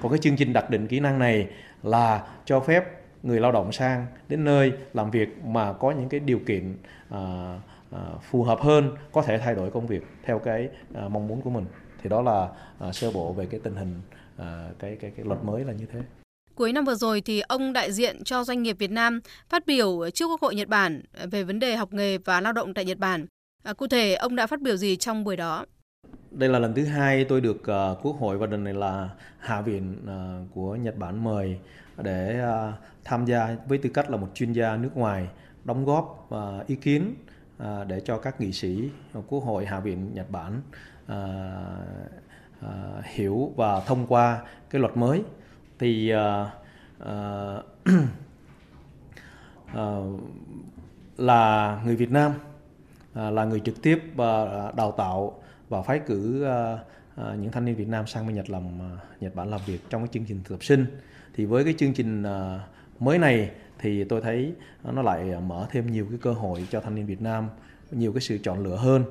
còn 0.02 0.12
cái 0.12 0.18
chương 0.18 0.36
trình 0.36 0.52
đặc 0.52 0.70
định 0.70 0.86
kỹ 0.86 1.00
năng 1.00 1.18
này 1.18 1.48
là 1.82 2.26
cho 2.44 2.60
phép 2.60 2.84
người 3.22 3.40
lao 3.40 3.52
động 3.52 3.72
sang 3.72 4.06
đến 4.28 4.44
nơi 4.44 4.72
làm 4.94 5.10
việc 5.10 5.44
mà 5.44 5.72
có 5.72 5.90
những 5.90 6.08
cái 6.08 6.20
điều 6.20 6.38
kiện 6.38 6.76
à, 7.10 7.54
à, 7.90 8.00
phù 8.30 8.42
hợp 8.42 8.60
hơn 8.60 8.96
có 9.12 9.22
thể 9.22 9.38
thay 9.38 9.54
đổi 9.54 9.70
công 9.70 9.86
việc 9.86 10.02
theo 10.24 10.38
cái 10.38 10.68
à, 10.94 11.08
mong 11.08 11.28
muốn 11.28 11.42
của 11.42 11.50
mình 11.50 11.64
thì 12.02 12.10
đó 12.10 12.22
là 12.22 12.48
à, 12.78 12.92
sơ 12.92 13.10
bộ 13.10 13.32
về 13.32 13.46
cái 13.46 13.60
tình 13.64 13.74
hình 13.74 14.00
à, 14.38 14.68
cái 14.78 14.96
cái 15.00 15.12
cái 15.16 15.26
luật 15.26 15.44
mới 15.44 15.64
là 15.64 15.72
như 15.72 15.86
thế. 15.92 16.00
Cuối 16.54 16.72
năm 16.72 16.84
vừa 16.84 16.94
rồi 16.94 17.20
thì 17.20 17.40
ông 17.40 17.72
đại 17.72 17.92
diện 17.92 18.24
cho 18.24 18.44
doanh 18.44 18.62
nghiệp 18.62 18.76
Việt 18.78 18.90
Nam 18.90 19.20
phát 19.48 19.66
biểu 19.66 20.10
trước 20.10 20.26
Quốc 20.26 20.40
hội 20.40 20.54
Nhật 20.54 20.68
Bản 20.68 21.02
về 21.30 21.44
vấn 21.44 21.58
đề 21.58 21.76
học 21.76 21.92
nghề 21.92 22.18
và 22.18 22.40
lao 22.40 22.52
động 22.52 22.74
tại 22.74 22.84
Nhật 22.84 22.98
Bản. 22.98 23.26
À, 23.62 23.72
cụ 23.72 23.86
thể 23.86 24.14
ông 24.14 24.36
đã 24.36 24.46
phát 24.46 24.60
biểu 24.60 24.76
gì 24.76 24.96
trong 24.96 25.24
buổi 25.24 25.36
đó? 25.36 25.66
Đây 26.30 26.48
là 26.48 26.58
lần 26.58 26.74
thứ 26.74 26.84
hai 26.84 27.24
tôi 27.24 27.40
được 27.40 27.56
uh, 27.56 27.98
Quốc 28.02 28.16
hội 28.18 28.38
và 28.38 28.46
lần 28.46 28.64
này 28.64 28.74
là 28.74 29.10
Hạ 29.38 29.60
viện 29.60 29.96
uh, 30.04 30.54
của 30.54 30.76
Nhật 30.76 30.98
Bản 30.98 31.24
mời 31.24 31.58
để 32.02 32.44
uh, 32.44 32.74
tham 33.04 33.24
gia 33.24 33.56
với 33.66 33.78
tư 33.78 33.90
cách 33.94 34.10
là 34.10 34.16
một 34.16 34.28
chuyên 34.34 34.52
gia 34.52 34.76
nước 34.76 34.96
ngoài 34.96 35.28
đóng 35.64 35.84
góp 35.84 36.28
uh, 36.34 36.66
ý 36.66 36.76
kiến 36.76 37.14
uh, 37.62 37.66
để 37.86 38.00
cho 38.00 38.18
các 38.18 38.40
nghị 38.40 38.52
sĩ 38.52 38.90
Quốc 39.28 39.44
hội 39.44 39.66
Hạ 39.66 39.80
viện 39.80 40.14
Nhật 40.14 40.30
Bản 40.30 40.60
uh, 41.12 41.16
uh, 42.66 43.04
hiểu 43.04 43.52
và 43.56 43.80
thông 43.80 44.06
qua 44.06 44.42
cái 44.70 44.80
luật 44.80 44.96
mới. 44.96 45.22
Thì 45.78 46.12
uh, 46.14 46.48
uh, 47.02 47.64
uh, 49.78 50.20
là 51.16 51.80
người 51.84 51.96
Việt 51.96 52.10
Nam 52.10 52.32
uh, 53.12 53.32
là 53.32 53.44
người 53.44 53.60
trực 53.60 53.82
tiếp 53.82 53.98
uh, 54.12 54.74
đào 54.74 54.92
tạo 54.96 55.41
và 55.72 55.82
phái 55.82 55.98
cử 55.98 56.46
uh, 56.46 56.80
uh, 57.20 57.38
những 57.38 57.52
thanh 57.52 57.64
niên 57.64 57.76
Việt 57.76 57.88
Nam 57.88 58.06
sang 58.06 58.26
bên 58.26 58.36
Nhật 58.36 58.50
làm 58.50 58.66
uh, 58.66 59.22
Nhật 59.22 59.34
Bản 59.34 59.50
làm 59.50 59.60
việc 59.66 59.80
trong 59.90 60.02
cái 60.02 60.08
chương 60.12 60.24
trình 60.24 60.40
thực 60.44 60.54
tập 60.54 60.64
sinh. 60.64 60.86
Thì 61.34 61.44
với 61.44 61.64
cái 61.64 61.74
chương 61.78 61.94
trình 61.94 62.22
uh, 62.22 62.60
mới 63.02 63.18
này 63.18 63.50
thì 63.78 64.04
tôi 64.04 64.20
thấy 64.20 64.54
nó 64.84 65.02
lại 65.02 65.40
mở 65.46 65.66
thêm 65.70 65.92
nhiều 65.92 66.06
cái 66.10 66.18
cơ 66.22 66.32
hội 66.32 66.66
cho 66.70 66.80
thanh 66.80 66.94
niên 66.94 67.06
Việt 67.06 67.20
Nam 67.20 67.48
nhiều 67.90 68.12
cái 68.12 68.20
sự 68.20 68.38
chọn 68.38 68.64
lựa 68.64 68.76
hơn 68.76 69.04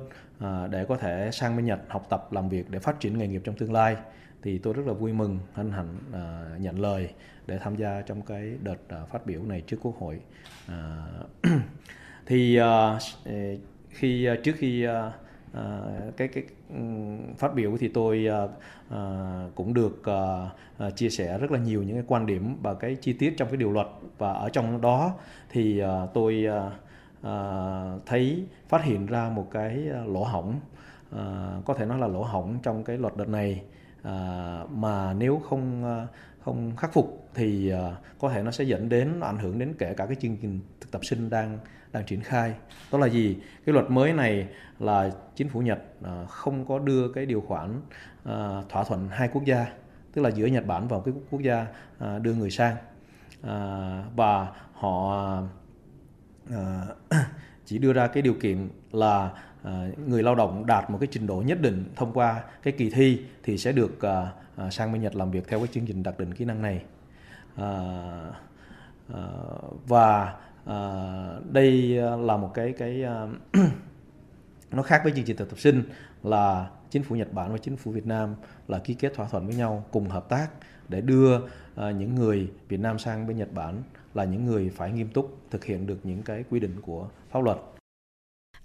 để 0.70 0.84
có 0.88 0.96
thể 0.96 1.30
sang 1.32 1.56
bên 1.56 1.66
Nhật 1.66 1.80
học 1.88 2.06
tập 2.10 2.32
làm 2.32 2.48
việc 2.48 2.70
để 2.70 2.78
phát 2.78 3.00
triển 3.00 3.18
nghề 3.18 3.28
nghiệp 3.28 3.42
trong 3.44 3.54
tương 3.54 3.72
lai. 3.72 3.96
Thì 4.42 4.58
tôi 4.58 4.74
rất 4.74 4.86
là 4.86 4.92
vui 4.92 5.12
mừng 5.12 5.38
hân 5.52 5.70
hạnh 5.70 5.98
nhận 6.58 6.80
lời 6.80 7.08
để 7.46 7.58
tham 7.58 7.76
gia 7.76 8.00
trong 8.00 8.22
cái 8.22 8.52
đợt 8.62 9.06
phát 9.10 9.26
biểu 9.26 9.42
này 9.42 9.60
trước 9.60 9.76
Quốc 9.82 9.98
hội. 9.98 10.20
Thì 12.26 12.58
khi 13.88 14.28
trước 14.42 14.54
khi 14.58 14.86
à, 15.52 15.80
cái 16.16 16.28
cái 16.28 16.44
phát 17.38 17.54
biểu 17.54 17.76
thì 17.80 17.88
tôi 17.88 18.26
à, 18.26 18.48
à, 18.90 19.00
cũng 19.54 19.74
được 19.74 20.04
à, 20.04 20.50
à, 20.78 20.90
chia 20.90 21.10
sẻ 21.10 21.38
rất 21.38 21.50
là 21.50 21.58
nhiều 21.58 21.82
những 21.82 21.96
cái 21.96 22.04
quan 22.06 22.26
điểm 22.26 22.56
và 22.62 22.74
cái 22.74 22.94
chi 22.94 23.12
tiết 23.12 23.34
trong 23.36 23.48
cái 23.48 23.56
điều 23.56 23.72
luật. 23.72 23.86
Và 24.18 24.32
ở 24.32 24.48
trong 24.48 24.80
đó 24.80 25.14
thì 25.50 25.78
à, 25.78 26.06
tôi 26.14 26.46
à, 26.46 26.70
à, 27.22 27.36
thấy 28.06 28.44
phát 28.68 28.84
hiện 28.84 29.06
ra 29.06 29.28
một 29.28 29.48
cái 29.50 29.76
lỗ 30.06 30.24
hổng 30.24 30.54
à, 31.16 31.52
có 31.64 31.74
thể 31.74 31.86
nói 31.86 31.98
là 31.98 32.06
lỗ 32.06 32.22
hổng 32.22 32.58
trong 32.62 32.84
cái 32.84 32.98
luật 32.98 33.16
đợt 33.16 33.28
này. 33.28 33.62
À, 34.02 34.64
mà 34.74 35.12
nếu 35.12 35.38
không 35.38 35.84
không 36.44 36.76
khắc 36.76 36.92
phục 36.92 37.28
thì 37.34 37.68
ờ, 37.68 37.96
có 38.18 38.30
thể 38.30 38.42
nó 38.42 38.50
sẽ 38.50 38.64
dẫn 38.64 38.88
đến 38.88 39.20
ảnh 39.20 39.38
hưởng 39.38 39.58
đến 39.58 39.74
kể 39.78 39.94
cả 39.96 40.06
cái 40.06 40.16
chương 40.20 40.36
trình 40.36 40.60
thực 40.80 40.90
tập 40.90 41.04
sinh 41.04 41.30
đang 41.30 41.58
đang 41.92 42.04
triển 42.04 42.20
khai. 42.20 42.54
Đó 42.92 42.98
là 42.98 43.06
gì? 43.06 43.36
Cái 43.66 43.72
luật 43.72 43.90
mới 43.90 44.12
này 44.12 44.48
là 44.78 45.10
chính 45.36 45.48
phủ 45.48 45.60
Nhật 45.60 45.78
ờ, 46.02 46.26
không 46.26 46.66
có 46.66 46.78
đưa 46.78 47.12
cái 47.12 47.26
điều 47.26 47.40
khoản 47.40 47.80
ờ, 48.24 48.64
thỏa 48.68 48.84
thuận 48.84 49.08
hai 49.08 49.28
quốc 49.32 49.44
gia, 49.44 49.66
tức 50.12 50.22
là 50.22 50.28
giữa 50.28 50.46
Nhật 50.46 50.66
Bản 50.66 50.88
và 50.88 50.98
cái 51.04 51.14
quốc 51.30 51.40
gia 51.40 51.66
đưa 52.18 52.34
người 52.34 52.50
sang. 52.50 52.76
Và 54.16 54.48
họ 54.72 55.26
chỉ 57.64 57.78
đưa 57.78 57.92
ra 57.92 58.06
cái 58.06 58.22
điều 58.22 58.34
kiện 58.34 58.68
là 58.92 59.30
Ờ, 59.62 59.90
người 60.06 60.22
lao 60.22 60.34
động 60.34 60.66
đạt 60.66 60.90
một 60.90 60.98
cái 61.00 61.08
trình 61.10 61.26
độ 61.26 61.42
nhất 61.46 61.60
định 61.60 61.84
thông 61.96 62.12
qua 62.12 62.42
cái 62.62 62.72
kỳ 62.72 62.90
thi 62.90 63.20
thì 63.42 63.58
sẽ 63.58 63.72
được 63.72 64.00
ờ, 64.00 64.28
ờ, 64.56 64.70
sang 64.70 64.92
bên 64.92 65.02
Nhật 65.02 65.16
làm 65.16 65.30
việc 65.30 65.48
theo 65.48 65.58
cái 65.58 65.68
chương 65.68 65.86
trình 65.86 66.02
đặc 66.02 66.18
định 66.18 66.34
kỹ 66.34 66.44
năng 66.44 66.62
này 66.62 66.82
và 69.86 70.34
đây 71.50 71.72
là 72.18 72.36
một 72.36 72.50
cái 72.54 72.72
cái 72.78 73.04
nó 74.70 74.82
khác 74.82 75.00
với 75.04 75.12
chương 75.16 75.24
trình 75.24 75.36
thực 75.36 75.50
tập 75.50 75.58
sinh 75.58 75.82
là 76.22 76.70
chính 76.90 77.02
phủ 77.02 77.16
Nhật 77.16 77.32
Bản 77.32 77.52
và 77.52 77.58
chính 77.58 77.76
phủ 77.76 77.90
Việt 77.90 78.06
Nam 78.06 78.34
là 78.68 78.78
ký 78.78 78.94
kết 78.94 79.14
thỏa 79.14 79.28
thuận 79.28 79.46
với 79.46 79.54
nhau 79.54 79.84
cùng 79.90 80.08
hợp 80.08 80.28
tác 80.28 80.48
để 80.88 81.00
đưa 81.00 81.38
những 81.76 82.14
người 82.14 82.50
Việt 82.68 82.80
Nam 82.80 82.98
sang 82.98 83.26
bên 83.26 83.36
Nhật 83.36 83.52
Bản 83.54 83.82
là 84.14 84.24
những 84.24 84.44
người 84.44 84.70
phải 84.74 84.92
nghiêm 84.92 85.08
túc 85.08 85.38
thực 85.50 85.64
hiện 85.64 85.86
được 85.86 85.98
những 86.02 86.22
cái 86.22 86.44
quy 86.50 86.60
định 86.60 86.80
của 86.82 87.08
pháp 87.30 87.44
luật. 87.44 87.58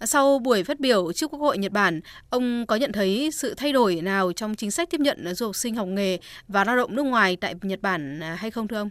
Sau 0.02 0.40
buổi 0.40 0.64
phát 0.64 0.80
biểu 0.80 1.12
trước 1.14 1.32
Quốc 1.32 1.40
hội 1.40 1.58
Nhật 1.58 1.72
Bản, 1.72 2.02
ông 2.30 2.66
có 2.66 2.76
nhận 2.76 2.92
thấy 2.92 3.30
sự 3.34 3.54
thay 3.58 3.74
đổi 3.74 4.02
nào 4.02 4.32
trong 4.34 4.56
chính 4.56 4.72
sách 4.72 4.90
tiếp 4.92 5.02
nhận 5.02 5.36
du 5.36 5.46
học 5.46 5.56
sinh 5.56 5.76
học 5.76 5.88
nghề 5.88 6.18
và 6.48 6.64
lao 6.64 6.78
động 6.78 6.96
nước 6.96 7.04
ngoài 7.04 7.36
tại 7.36 7.56
Nhật 7.62 7.82
Bản 7.82 8.20
à, 8.20 8.36
hay 8.36 8.52
không 8.52 8.68
thưa 8.68 8.78
ông? 8.78 8.90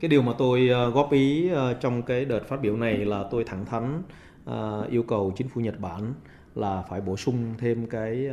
cái 0.00 0.08
điều 0.08 0.22
mà 0.22 0.32
tôi 0.38 0.68
ờ, 0.68 0.90
góp 0.90 1.12
ý 1.12 1.48
ờ, 1.48 1.74
trong 1.74 2.02
cái 2.02 2.24
đợt 2.24 2.40
phát 2.48 2.60
biểu 2.60 2.76
này 2.76 2.96
là 2.96 3.24
tôi 3.30 3.44
thẳng 3.44 3.64
thắn 3.66 4.02
ờ, 4.44 4.86
yêu 4.90 5.02
cầu 5.02 5.32
chính 5.36 5.48
phủ 5.48 5.60
Nhật 5.60 5.80
Bản 5.80 6.14
là 6.54 6.82
phải 6.88 7.00
bổ 7.00 7.16
sung 7.16 7.54
thêm 7.58 7.86
cái 7.86 8.28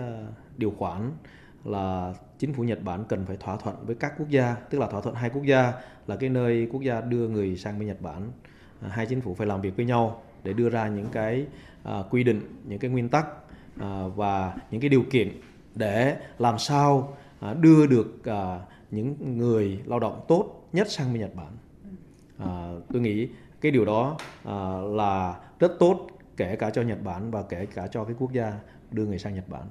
điều 0.58 0.72
khoản 0.78 1.12
là 1.66 2.14
chính 2.40 2.54
phủ 2.54 2.64
Nhật 2.64 2.84
Bản 2.84 3.04
cần 3.10 3.26
phải 3.26 3.38
thỏa 3.38 3.58
thuận 3.58 3.76
với 3.86 3.96
các 3.96 4.14
quốc 4.18 4.30
gia, 4.30 4.56
tức 4.70 4.80
là 4.80 4.88
thỏa 4.88 5.02
thuận 5.02 5.16
hai 5.16 5.30
quốc 5.30 5.44
gia 5.44 5.74
là 6.08 6.16
cái 6.16 6.30
nơi 6.30 6.68
quốc 6.72 6.82
gia 6.82 7.02
đưa 7.02 7.28
người 7.28 7.58
sang 7.58 7.80
bên 7.80 7.88
Nhật 7.88 8.02
Bản. 8.02 8.32
Hai 8.82 9.06
chính 9.06 9.22
phủ 9.22 9.36
phải 9.36 9.48
làm 9.48 9.62
việc 9.62 9.76
với 9.76 9.86
nhau 9.86 10.24
để 10.44 10.54
đưa 10.54 10.70
ra 10.70 10.88
những 10.88 11.08
cái 11.12 11.46
à, 11.88 12.03
quy 12.10 12.24
định, 12.24 12.41
những 12.67 12.79
cái 12.79 12.91
nguyên 12.91 13.10
tắc 13.10 13.27
à, 13.79 14.03
và 14.15 14.56
những 14.72 14.82
cái 14.82 14.89
điều 14.89 15.03
kiện 15.12 15.41
để 15.75 16.17
làm 16.38 16.60
sao 16.60 17.17
à, 17.39 17.53
đưa 17.53 17.88
được 17.88 18.25
à, 18.25 18.60
những 18.91 19.38
người 19.38 19.79
lao 19.86 20.00
động 20.00 20.25
tốt 20.27 20.67
nhất 20.74 20.91
sang 20.91 21.13
bên 21.13 21.22
Nhật 21.22 21.36
Bản. 21.36 21.51
À, 22.38 22.72
tôi 22.94 23.01
nghĩ 23.01 23.27
cái 23.62 23.72
điều 23.72 23.86
đó 23.86 24.17
à, 24.44 24.77
là 24.82 25.39
rất 25.60 25.72
tốt 25.79 26.08
kể 26.38 26.56
cả 26.56 26.70
cho 26.70 26.82
Nhật 26.82 27.03
Bản 27.03 27.32
và 27.32 27.44
kể 27.44 27.65
cả 27.65 27.88
cho 27.88 28.03
cái 28.03 28.15
quốc 28.20 28.32
gia 28.32 28.53
đưa 28.91 29.06
người 29.06 29.20
sang 29.20 29.36
Nhật 29.36 29.50
Bản. 29.50 29.67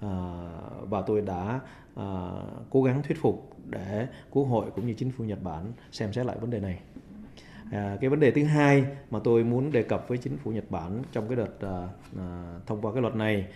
À, 0.00 0.10
và 0.80 1.02
tôi 1.02 1.20
đã 1.20 1.60
à, 1.96 2.32
cố 2.70 2.82
gắng 2.82 3.02
thuyết 3.02 3.18
phục 3.20 3.56
để 3.66 4.06
quốc 4.30 4.44
hội 4.44 4.70
cũng 4.74 4.86
như 4.86 4.94
chính 4.94 5.10
phủ 5.10 5.24
Nhật 5.24 5.42
Bản 5.42 5.72
xem 5.92 6.12
xét 6.12 6.26
lại 6.26 6.36
vấn 6.40 6.50
đề 6.50 6.60
này. 6.60 6.80
À, 7.72 7.96
cái 8.00 8.10
vấn 8.10 8.20
đề 8.20 8.30
thứ 8.30 8.44
hai 8.44 8.84
mà 9.10 9.18
tôi 9.24 9.44
muốn 9.44 9.72
đề 9.72 9.82
cập 9.82 10.08
với 10.08 10.18
chính 10.18 10.36
phủ 10.36 10.50
Nhật 10.50 10.70
Bản 10.70 11.02
trong 11.12 11.28
cái 11.28 11.36
đợt 11.36 11.60
à, 11.60 11.88
à, 12.18 12.58
thông 12.66 12.80
qua 12.80 12.92
cái 12.92 13.02
luật 13.02 13.14
này 13.14 13.46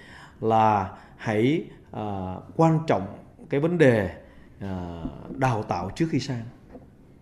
là 0.41 0.97
hãy 1.17 1.65
à, 1.93 2.35
quan 2.57 2.79
trọng 2.87 3.07
cái 3.51 3.61
vấn 3.61 3.79
đề 3.79 4.11
à, 4.61 5.03
đào 5.37 5.63
tạo 5.63 5.91
trước 5.95 6.07
khi 6.11 6.21
sang 6.21 6.43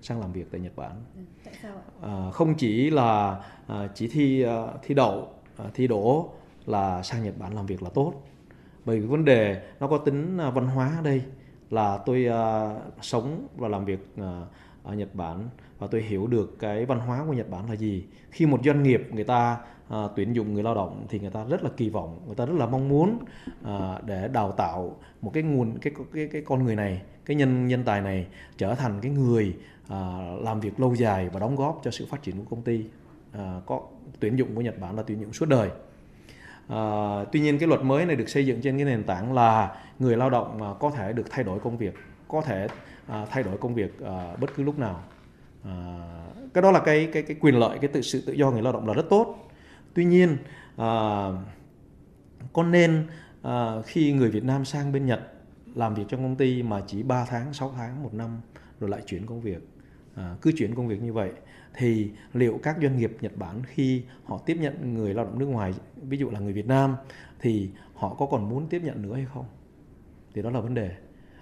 sang 0.00 0.20
làm 0.20 0.32
việc 0.32 0.46
tại 0.52 0.60
Nhật 0.60 0.76
Bản. 0.76 0.92
Ừ, 1.16 1.20
tại 1.44 1.54
sao 1.62 1.72
ạ? 1.76 1.82
À, 2.02 2.30
không 2.32 2.54
chỉ 2.54 2.90
là 2.90 3.40
à, 3.66 3.88
chỉ 3.94 4.08
thi 4.08 4.42
à, 4.42 4.62
thi 4.82 4.94
đậu 4.94 5.28
à, 5.56 5.64
thi 5.74 5.86
đỗ 5.86 6.32
là 6.66 7.02
sang 7.02 7.24
Nhật 7.24 7.38
Bản 7.38 7.54
làm 7.54 7.66
việc 7.66 7.82
là 7.82 7.90
tốt 7.94 8.14
bởi 8.84 9.00
vì 9.00 9.06
vấn 9.06 9.24
đề 9.24 9.62
nó 9.80 9.86
có 9.86 9.98
tính 9.98 10.38
à, 10.38 10.50
văn 10.50 10.66
hóa 10.66 10.92
ở 10.96 11.02
đây 11.02 11.22
là 11.70 11.98
tôi 12.06 12.28
uh, 12.28 13.04
sống 13.04 13.46
và 13.56 13.68
làm 13.68 13.84
việc 13.84 14.08
uh, 14.20 14.24
ở 14.82 14.94
Nhật 14.94 15.14
Bản 15.14 15.48
và 15.85 15.88
tôi 15.91 16.03
hiểu 16.03 16.26
được 16.26 16.59
cái 16.59 16.87
văn 16.87 16.99
hóa 17.00 17.25
của 17.26 17.33
Nhật 17.33 17.50
Bản 17.50 17.69
là 17.69 17.76
gì. 17.76 18.05
Khi 18.31 18.47
một 18.47 18.61
doanh 18.64 18.83
nghiệp 18.83 19.09
người 19.12 19.25
ta 19.25 19.57
uh, 19.95 20.11
tuyển 20.17 20.33
dụng 20.33 20.55
người 20.55 20.62
lao 20.62 20.75
động 20.75 21.07
thì 21.09 21.19
người 21.21 21.31
ta 21.31 21.45
rất 21.45 21.62
là 21.64 21.71
kỳ 21.76 21.91
vọng, 21.91 22.21
người 22.26 22.35
ta 22.35 22.47
rất 22.47 22.55
là 22.57 22.67
mong 22.67 22.88
muốn 22.88 23.19
uh, 23.62 24.05
để 24.05 24.29
đào 24.29 24.53
tạo 24.53 24.97
một 25.23 25.31
cái 25.35 25.43
nguồn 25.43 25.79
cái 25.79 25.93
cái 26.14 26.29
cái 26.33 26.43
con 26.43 26.64
người 26.64 26.76
này, 26.76 27.03
cái 27.25 27.37
nhân 27.37 27.67
nhân 27.67 27.85
tài 27.85 28.00
này 28.00 28.26
trở 28.57 28.75
thành 28.75 29.00
cái 29.00 29.12
người 29.12 29.57
uh, 29.87 30.43
làm 30.43 30.61
việc 30.61 30.81
lâu 30.81 30.95
dài 30.95 31.29
và 31.29 31.41
đóng 31.41 31.57
góp 31.57 31.81
cho 31.85 31.91
sự 31.91 32.07
phát 32.11 32.23
triển 32.23 32.37
của 32.37 32.45
công 32.50 32.62
ty. 32.62 32.85
Uh, 33.35 33.67
có 33.67 33.81
tuyển 34.21 34.37
dụng 34.37 34.55
của 34.55 34.61
Nhật 34.61 34.81
Bản 34.81 34.97
là 34.97 35.03
tuyển 35.07 35.21
dụng 35.21 35.33
suốt 35.33 35.49
đời. 35.49 35.71
À, 36.69 37.25
tuy 37.33 37.41
nhiên 37.41 37.59
cái 37.59 37.69
luật 37.69 37.83
mới 37.83 38.07
này 38.07 38.17
được 38.17 38.29
xây 38.29 38.47
dựng 38.47 38.61
trên 38.61 38.76
cái 38.76 38.85
nền 38.85 39.05
tảng 39.05 39.33
là 39.33 39.76
người 39.99 40.17
lao 40.17 40.31
động 40.31 40.59
mà 40.59 40.75
có 40.75 40.91
thể 40.91 41.12
được 41.12 41.31
thay 41.31 41.45
đổi 41.45 41.59
công 41.61 41.76
việc, 41.76 41.95
có 42.29 42.41
thể 42.41 42.67
à, 43.07 43.26
thay 43.31 43.43
đổi 43.43 43.57
công 43.57 43.75
việc 43.75 44.00
à, 44.05 44.37
bất 44.41 44.50
cứ 44.57 44.62
lúc 44.62 44.79
nào. 44.79 45.00
À, 45.64 45.99
cái 46.54 46.62
đó 46.62 46.71
là 46.71 46.80
cái 46.80 47.09
cái 47.12 47.23
cái 47.23 47.37
quyền 47.40 47.59
lợi, 47.59 47.78
cái 47.78 47.88
tự 47.88 48.00
sự 48.00 48.23
tự 48.26 48.33
do 48.33 48.50
người 48.50 48.62
lao 48.62 48.73
động 48.73 48.87
là 48.87 48.94
rất 48.94 49.06
tốt. 49.11 49.50
Tuy 49.94 50.04
nhiên 50.04 50.37
à, 50.76 51.28
có 52.52 52.62
nên 52.62 53.06
à, 53.42 53.83
khi 53.87 54.12
người 54.12 54.30
Việt 54.30 54.44
Nam 54.44 54.64
sang 54.64 54.92
bên 54.92 55.06
Nhật 55.06 55.21
làm 55.75 55.94
việc 55.94 56.04
trong 56.09 56.23
công 56.23 56.37
ty 56.37 56.62
mà 56.62 56.83
chỉ 56.87 57.02
3 57.02 57.25
tháng, 57.28 57.52
6 57.52 57.73
tháng, 57.76 58.02
một 58.02 58.14
năm 58.14 58.40
rồi 58.80 58.90
lại 58.90 59.00
chuyển 59.06 59.26
công 59.26 59.40
việc, 59.40 59.68
à, 60.14 60.37
cứ 60.42 60.52
chuyển 60.56 60.75
công 60.75 60.88
việc 60.88 61.02
như 61.02 61.12
vậy 61.12 61.30
thì 61.75 62.11
liệu 62.33 62.61
các 62.62 62.76
doanh 62.83 62.97
nghiệp 62.97 63.16
Nhật 63.21 63.37
Bản 63.37 63.62
khi 63.66 64.02
họ 64.25 64.38
tiếp 64.47 64.56
nhận 64.61 64.94
người 64.94 65.14
lao 65.14 65.25
động 65.25 65.38
nước 65.38 65.47
ngoài, 65.47 65.75
ví 66.02 66.18
dụ 66.18 66.30
là 66.30 66.40
người 66.40 66.52
Việt 66.52 66.66
Nam 66.66 66.97
thì 67.40 67.71
họ 67.94 68.14
có 68.14 68.26
còn 68.26 68.49
muốn 68.49 68.66
tiếp 68.68 68.83
nhận 68.85 69.02
nữa 69.02 69.14
hay 69.14 69.26
không? 69.35 69.44
Thì 70.35 70.42
đó 70.42 70.50
là 70.50 70.61
vấn 70.61 70.75
đề. 70.75 70.90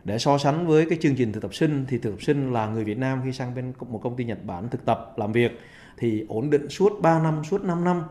Để 0.05 0.19
so 0.19 0.39
sánh 0.39 0.67
với 0.67 0.87
cái 0.87 0.99
chương 1.03 1.15
trình 1.15 1.33
thực 1.33 1.43
tập 1.43 1.55
sinh 1.55 1.85
thì 1.89 1.99
thực 1.99 2.11
tập 2.11 2.23
sinh 2.23 2.53
là 2.53 2.67
người 2.67 2.85
Việt 2.85 2.99
Nam 2.99 3.21
khi 3.25 3.33
sang 3.33 3.55
bên 3.55 3.73
một 3.89 4.01
công 4.03 4.17
ty 4.17 4.25
Nhật 4.25 4.45
Bản 4.45 4.69
thực 4.69 4.85
tập 4.85 5.15
làm 5.17 5.33
việc 5.33 5.61
thì 5.99 6.25
ổn 6.29 6.51
định 6.51 6.69
suốt 6.69 6.93
3 7.03 7.23
năm, 7.23 7.45
suốt 7.45 7.65
5 7.65 7.85
năm 7.85 8.03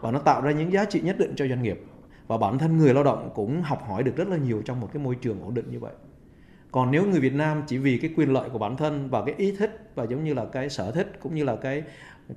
và 0.00 0.10
nó 0.10 0.18
tạo 0.18 0.40
ra 0.40 0.50
những 0.50 0.72
giá 0.72 0.84
trị 0.84 1.00
nhất 1.00 1.18
định 1.18 1.32
cho 1.36 1.48
doanh 1.48 1.62
nghiệp. 1.62 1.80
Và 2.26 2.38
bản 2.38 2.58
thân 2.58 2.78
người 2.78 2.94
lao 2.94 3.04
động 3.04 3.30
cũng 3.34 3.62
học 3.62 3.82
hỏi 3.88 4.02
được 4.02 4.16
rất 4.16 4.28
là 4.28 4.36
nhiều 4.36 4.62
trong 4.64 4.80
một 4.80 4.90
cái 4.92 5.02
môi 5.02 5.14
trường 5.14 5.42
ổn 5.42 5.54
định 5.54 5.70
như 5.70 5.80
vậy 5.80 5.92
còn 6.76 6.90
nếu 6.90 7.06
người 7.06 7.20
Việt 7.20 7.34
Nam 7.34 7.62
chỉ 7.66 7.78
vì 7.78 7.98
cái 7.98 8.10
quyền 8.16 8.32
lợi 8.32 8.48
của 8.50 8.58
bản 8.58 8.76
thân 8.76 9.10
và 9.10 9.24
cái 9.24 9.34
ý 9.38 9.56
thích 9.58 9.90
và 9.94 10.04
giống 10.04 10.24
như 10.24 10.34
là 10.34 10.44
cái 10.44 10.70
sở 10.70 10.90
thích 10.90 11.12
cũng 11.20 11.34
như 11.34 11.44
là 11.44 11.56
cái 11.56 11.82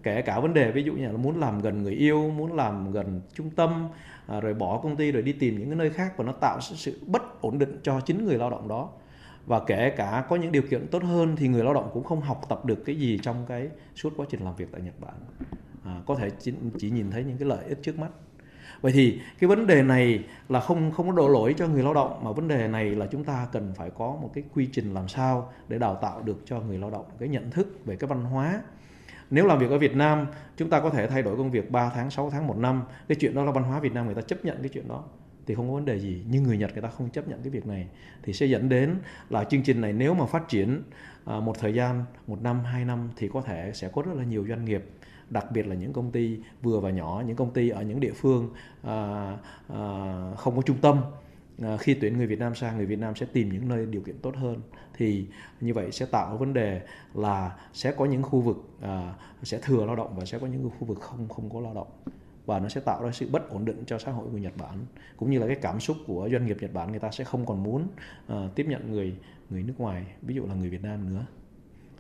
kể 0.03 0.22
cả 0.22 0.39
vấn 0.39 0.53
đề 0.53 0.72
ví 0.72 0.84
dụ 0.84 0.93
như 0.93 1.05
là 1.05 1.17
muốn 1.17 1.39
làm 1.39 1.62
gần 1.62 1.84
người 1.84 1.93
yêu 1.93 2.29
muốn 2.29 2.53
làm 2.53 2.91
gần 2.91 3.22
trung 3.34 3.50
tâm 3.50 3.88
à, 4.27 4.39
rồi 4.39 4.53
bỏ 4.53 4.79
công 4.84 4.96
ty 4.96 5.12
rồi 5.12 5.24
đi 5.24 5.34
tìm 5.34 5.60
những 5.60 5.69
cái 5.69 5.75
nơi 5.75 5.89
khác 5.89 6.13
và 6.17 6.24
nó 6.24 6.31
tạo 6.31 6.60
sự 6.62 7.00
bất 7.05 7.41
ổn 7.41 7.60
định 7.60 7.79
cho 7.84 8.00
chính 8.00 8.25
người 8.25 8.38
lao 8.38 8.50
động 8.50 8.67
đó. 8.67 8.89
Và 9.46 9.60
kể 9.67 9.93
cả 9.98 10.25
có 10.29 10.36
những 10.36 10.51
điều 10.51 10.62
kiện 10.62 10.88
tốt 10.88 11.03
hơn 11.03 11.36
thì 11.36 11.48
người 11.48 11.63
lao 11.63 11.74
động 11.74 11.89
cũng 11.93 12.03
không 12.03 12.22
học 12.22 12.46
tập 12.50 12.65
được 12.65 12.86
cái 12.86 12.96
gì 12.96 13.19
trong 13.24 13.46
cái 13.48 13.69
suốt 13.96 14.13
quá 14.17 14.25
trình 14.29 14.41
làm 14.41 14.55
việc 14.55 14.67
tại 14.72 14.81
Nhật 14.81 15.00
Bản. 15.00 15.13
À, 15.86 16.01
có 16.05 16.15
thể 16.15 16.29
chỉ, 16.39 16.53
chỉ 16.77 16.89
nhìn 16.89 17.12
thấy 17.12 17.24
những 17.24 17.38
cái 17.38 17.48
lợi 17.48 17.65
ích 17.67 17.79
trước 17.84 18.00
mắt. 18.00 18.10
Vậy 18.81 18.91
thì 18.91 19.19
cái 19.39 19.48
vấn 19.48 19.67
đề 19.67 19.84
này 19.84 20.24
là 20.50 20.60
không 20.60 20.91
không 20.91 21.08
có 21.08 21.15
đổ 21.15 21.27
lỗi 21.27 21.55
cho 21.58 21.67
người 21.67 21.84
lao 21.84 21.93
động 21.93 22.24
mà 22.24 22.31
vấn 22.31 22.48
đề 22.48 22.67
này 22.67 22.86
là 22.86 23.05
chúng 23.12 23.24
ta 23.24 23.48
cần 23.51 23.74
phải 23.75 23.89
có 23.89 24.17
một 24.22 24.31
cái 24.34 24.43
quy 24.53 24.69
trình 24.72 24.93
làm 24.93 25.08
sao 25.08 25.51
để 25.67 25.77
đào 25.77 25.96
tạo 25.96 26.22
được 26.22 26.41
cho 26.46 26.60
người 26.60 26.77
lao 26.77 26.89
động 26.89 27.05
cái 27.19 27.29
nhận 27.29 27.51
thức 27.51 27.86
về 27.86 27.96
cái 27.96 28.08
văn 28.08 28.24
hóa 28.24 28.62
nếu 29.31 29.45
làm 29.45 29.59
việc 29.59 29.69
ở 29.69 29.77
Việt 29.77 29.95
Nam 29.95 30.27
chúng 30.57 30.69
ta 30.69 30.79
có 30.79 30.89
thể 30.89 31.07
thay 31.07 31.21
đổi 31.21 31.38
công 31.38 31.51
việc 31.51 31.71
3 31.71 31.91
tháng 31.95 32.09
6 32.12 32.29
tháng 32.29 32.48
một 32.48 32.57
năm. 32.57 32.83
Cái 33.07 33.15
chuyện 33.15 33.36
đó 33.36 33.43
là 33.43 33.51
văn 33.51 33.63
hóa 33.63 33.79
Việt 33.79 33.93
Nam 33.93 34.05
người 34.05 34.15
ta 34.15 34.21
chấp 34.21 34.45
nhận 34.45 34.57
cái 34.59 34.69
chuyện 34.69 34.88
đó. 34.88 35.03
Thì 35.45 35.55
không 35.55 35.67
có 35.67 35.74
vấn 35.74 35.86
đề 35.86 36.00
gì. 36.00 36.24
Nhưng 36.29 36.43
người 36.43 36.57
Nhật 36.57 36.74
người 36.74 36.81
ta 36.81 36.89
không 36.89 37.09
chấp 37.09 37.27
nhận 37.27 37.41
cái 37.41 37.50
việc 37.50 37.67
này. 37.67 37.88
Thì 38.24 38.33
sẽ 38.33 38.45
dẫn 38.45 38.69
đến 38.69 38.95
là 39.29 39.43
chương 39.43 39.63
trình 39.63 39.81
này 39.81 39.93
nếu 39.93 40.13
mà 40.13 40.25
phát 40.25 40.48
triển 40.48 40.83
à, 41.25 41.39
một 41.39 41.59
thời 41.59 41.74
gian 41.74 42.05
một 42.27 42.41
năm 42.41 42.63
hai 42.63 42.86
năm 42.86 43.09
thì 43.17 43.29
có 43.33 43.41
thể 43.41 43.71
sẽ 43.74 43.89
có 43.93 44.01
rất 44.01 44.13
là 44.15 44.24
nhiều 44.24 44.45
doanh 44.50 44.65
nghiệp 44.65 44.86
đặc 45.29 45.51
biệt 45.51 45.67
là 45.67 45.75
những 45.75 45.93
công 45.93 46.12
ty 46.12 46.38
vừa 46.62 46.79
và 46.79 46.89
nhỏ 46.89 47.24
những 47.27 47.36
công 47.36 47.53
ty 47.53 47.69
ở 47.69 47.81
những 47.81 48.00
địa 48.00 48.13
phương 48.13 48.50
à, 48.83 49.38
à, 49.67 49.81
không 50.38 50.55
có 50.55 50.62
trung 50.62 50.77
tâm. 50.81 51.01
Ờ, 51.61 51.77
khi 51.77 51.93
tuyển 51.93 52.17
người 52.17 52.27
Việt 52.27 52.39
Nam 52.39 52.55
sang 52.55 52.77
người 52.77 52.85
Việt 52.85 52.99
Nam 52.99 53.15
sẽ 53.15 53.25
tìm 53.33 53.49
những 53.49 53.69
nơi 53.69 53.85
điều 53.85 54.01
kiện 54.01 54.17
tốt 54.17 54.35
hơn. 54.35 54.61
Thì 54.93 55.25
như 55.61 55.73
vậy 55.73 55.91
sẽ 55.91 56.05
tạo 56.05 56.37
vấn 56.37 56.53
đề 56.53 56.81
là 57.13 57.57
sẽ 57.73 57.91
có 57.91 58.05
những 58.05 58.23
khu 58.23 58.41
vực 58.41 58.57
uh, 58.77 58.87
sẽ 59.43 59.59
thừa 59.61 59.85
lao 59.85 59.95
động 59.95 60.13
và 60.15 60.25
sẽ 60.25 60.39
có 60.39 60.47
những 60.47 60.69
khu 60.79 60.87
vực 60.87 60.99
không 61.01 61.29
không 61.29 61.49
có 61.49 61.61
lao 61.61 61.73
động. 61.73 61.87
Và 62.45 62.59
nó 62.59 62.69
sẽ 62.69 62.81
tạo 62.81 63.03
ra 63.03 63.11
sự 63.11 63.29
bất 63.31 63.49
ổn 63.49 63.65
định 63.65 63.83
cho 63.85 63.97
xã 63.97 64.11
hội 64.11 64.27
của 64.31 64.37
Nhật 64.37 64.57
Bản 64.57 64.77
cũng 65.17 65.31
như 65.31 65.39
là 65.39 65.47
cái 65.47 65.55
cảm 65.55 65.79
xúc 65.79 65.97
của 66.07 66.29
doanh 66.31 66.45
nghiệp 66.45 66.57
Nhật 66.61 66.73
Bản 66.73 66.91
người 66.91 66.99
ta 66.99 67.11
sẽ 67.11 67.23
không 67.23 67.45
còn 67.45 67.63
muốn 67.63 67.87
uh, 68.33 68.55
tiếp 68.55 68.65
nhận 68.69 68.91
người 68.91 69.15
người 69.49 69.63
nước 69.63 69.73
ngoài 69.77 70.05
ví 70.21 70.35
dụ 70.35 70.45
là 70.47 70.53
người 70.53 70.69
Việt 70.69 70.83
Nam 70.83 71.13
nữa. 71.13 71.25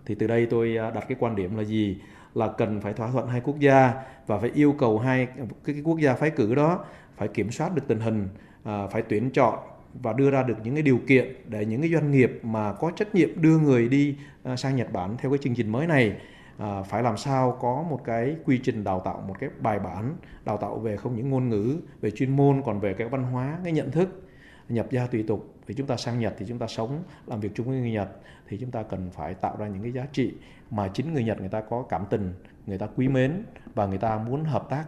Thì 0.05 0.15
từ 0.15 0.27
đây 0.27 0.45
tôi 0.45 0.75
đặt 0.75 1.05
cái 1.07 1.17
quan 1.19 1.35
điểm 1.35 1.57
là 1.57 1.63
gì? 1.63 1.97
Là 2.35 2.47
cần 2.57 2.81
phải 2.81 2.93
thỏa 2.93 3.11
thuận 3.11 3.27
hai 3.27 3.41
quốc 3.41 3.59
gia 3.59 3.93
và 4.27 4.39
phải 4.39 4.51
yêu 4.53 4.75
cầu 4.79 4.99
hai 4.99 5.25
cái, 5.25 5.45
cái 5.65 5.81
quốc 5.81 5.99
gia 5.99 6.15
phái 6.15 6.29
cử 6.29 6.55
đó 6.55 6.85
phải 7.17 7.27
kiểm 7.27 7.51
soát 7.51 7.75
được 7.75 7.83
tình 7.87 7.99
hình 7.99 8.27
À, 8.63 8.87
phải 8.87 9.01
tuyển 9.01 9.29
chọn 9.31 9.59
và 9.93 10.13
đưa 10.13 10.31
ra 10.31 10.43
được 10.43 10.55
những 10.63 10.73
cái 10.73 10.83
điều 10.83 10.99
kiện 11.07 11.35
để 11.47 11.65
những 11.65 11.81
cái 11.81 11.89
doanh 11.89 12.11
nghiệp 12.11 12.39
mà 12.43 12.73
có 12.73 12.91
trách 12.95 13.15
nhiệm 13.15 13.41
đưa 13.41 13.57
người 13.59 13.89
đi 13.89 14.15
à, 14.43 14.55
sang 14.55 14.75
Nhật 14.75 14.93
Bản 14.93 15.17
theo 15.17 15.31
cái 15.31 15.37
chương 15.37 15.55
trình 15.55 15.71
mới 15.71 15.87
này 15.87 16.15
à, 16.57 16.81
phải 16.81 17.03
làm 17.03 17.17
sao 17.17 17.57
có 17.61 17.85
một 17.89 18.01
cái 18.05 18.35
quy 18.45 18.57
trình 18.57 18.83
đào 18.83 18.99
tạo 18.99 19.23
một 19.27 19.35
cái 19.39 19.49
bài 19.59 19.79
bản 19.79 20.15
đào 20.45 20.57
tạo 20.57 20.79
về 20.79 20.97
không 20.97 21.15
những 21.15 21.29
ngôn 21.29 21.49
ngữ 21.49 21.77
về 22.01 22.11
chuyên 22.11 22.35
môn 22.35 22.61
còn 22.65 22.79
về 22.79 22.93
cái 22.93 23.09
văn 23.09 23.23
hóa 23.23 23.57
cái 23.63 23.73
nhận 23.73 23.91
thức 23.91 24.23
nhập 24.69 24.87
gia 24.91 25.07
tùy 25.07 25.23
tục 25.27 25.58
thì 25.69 25.75
chúng 25.75 25.87
ta 25.87 25.97
sang 25.97 26.19
Nhật 26.19 26.33
thì 26.37 26.45
chúng 26.47 26.59
ta 26.59 26.67
sống, 26.67 27.03
làm 27.27 27.39
việc 27.39 27.51
chung 27.55 27.67
với 27.67 27.79
người 27.79 27.91
Nhật, 27.91 28.09
thì 28.47 28.57
chúng 28.57 28.71
ta 28.71 28.83
cần 28.83 29.09
phải 29.11 29.33
tạo 29.33 29.57
ra 29.57 29.67
những 29.67 29.83
cái 29.83 29.91
giá 29.91 30.05
trị 30.11 30.33
mà 30.71 30.87
chính 30.87 31.13
người 31.13 31.23
Nhật 31.23 31.39
người 31.39 31.49
ta 31.49 31.61
có 31.61 31.85
cảm 31.89 32.05
tình, 32.09 32.33
người 32.65 32.77
ta 32.77 32.87
quý 32.95 33.07
mến 33.07 33.43
và 33.75 33.85
người 33.85 33.97
ta 33.97 34.17
muốn 34.17 34.43
hợp 34.43 34.69
tác, 34.69 34.85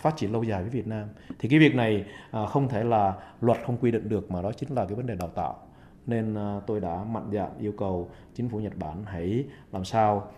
phát 0.00 0.16
triển 0.16 0.32
lâu 0.32 0.42
dài 0.42 0.62
với 0.62 0.70
Việt 0.70 0.86
Nam. 0.86 1.08
Thì 1.38 1.48
cái 1.48 1.58
việc 1.58 1.74
này 1.74 2.04
à, 2.30 2.46
không 2.46 2.68
thể 2.68 2.84
là 2.84 3.14
luật 3.40 3.58
không 3.66 3.76
quy 3.76 3.90
định 3.90 4.08
được 4.08 4.30
mà 4.30 4.42
đó 4.42 4.52
chính 4.52 4.74
là 4.74 4.84
cái 4.84 4.94
vấn 4.94 5.06
đề 5.06 5.14
đào 5.14 5.28
tạo. 5.28 5.66
Nên 6.06 6.34
à, 6.34 6.60
tôi 6.66 6.80
đã 6.80 7.04
mạnh 7.04 7.30
dạn 7.32 7.50
yêu 7.60 7.72
cầu 7.78 8.10
chính 8.34 8.48
phủ 8.48 8.58
Nhật 8.58 8.78
Bản 8.78 9.04
hãy 9.04 9.44
làm 9.72 9.84
sao 9.84 10.32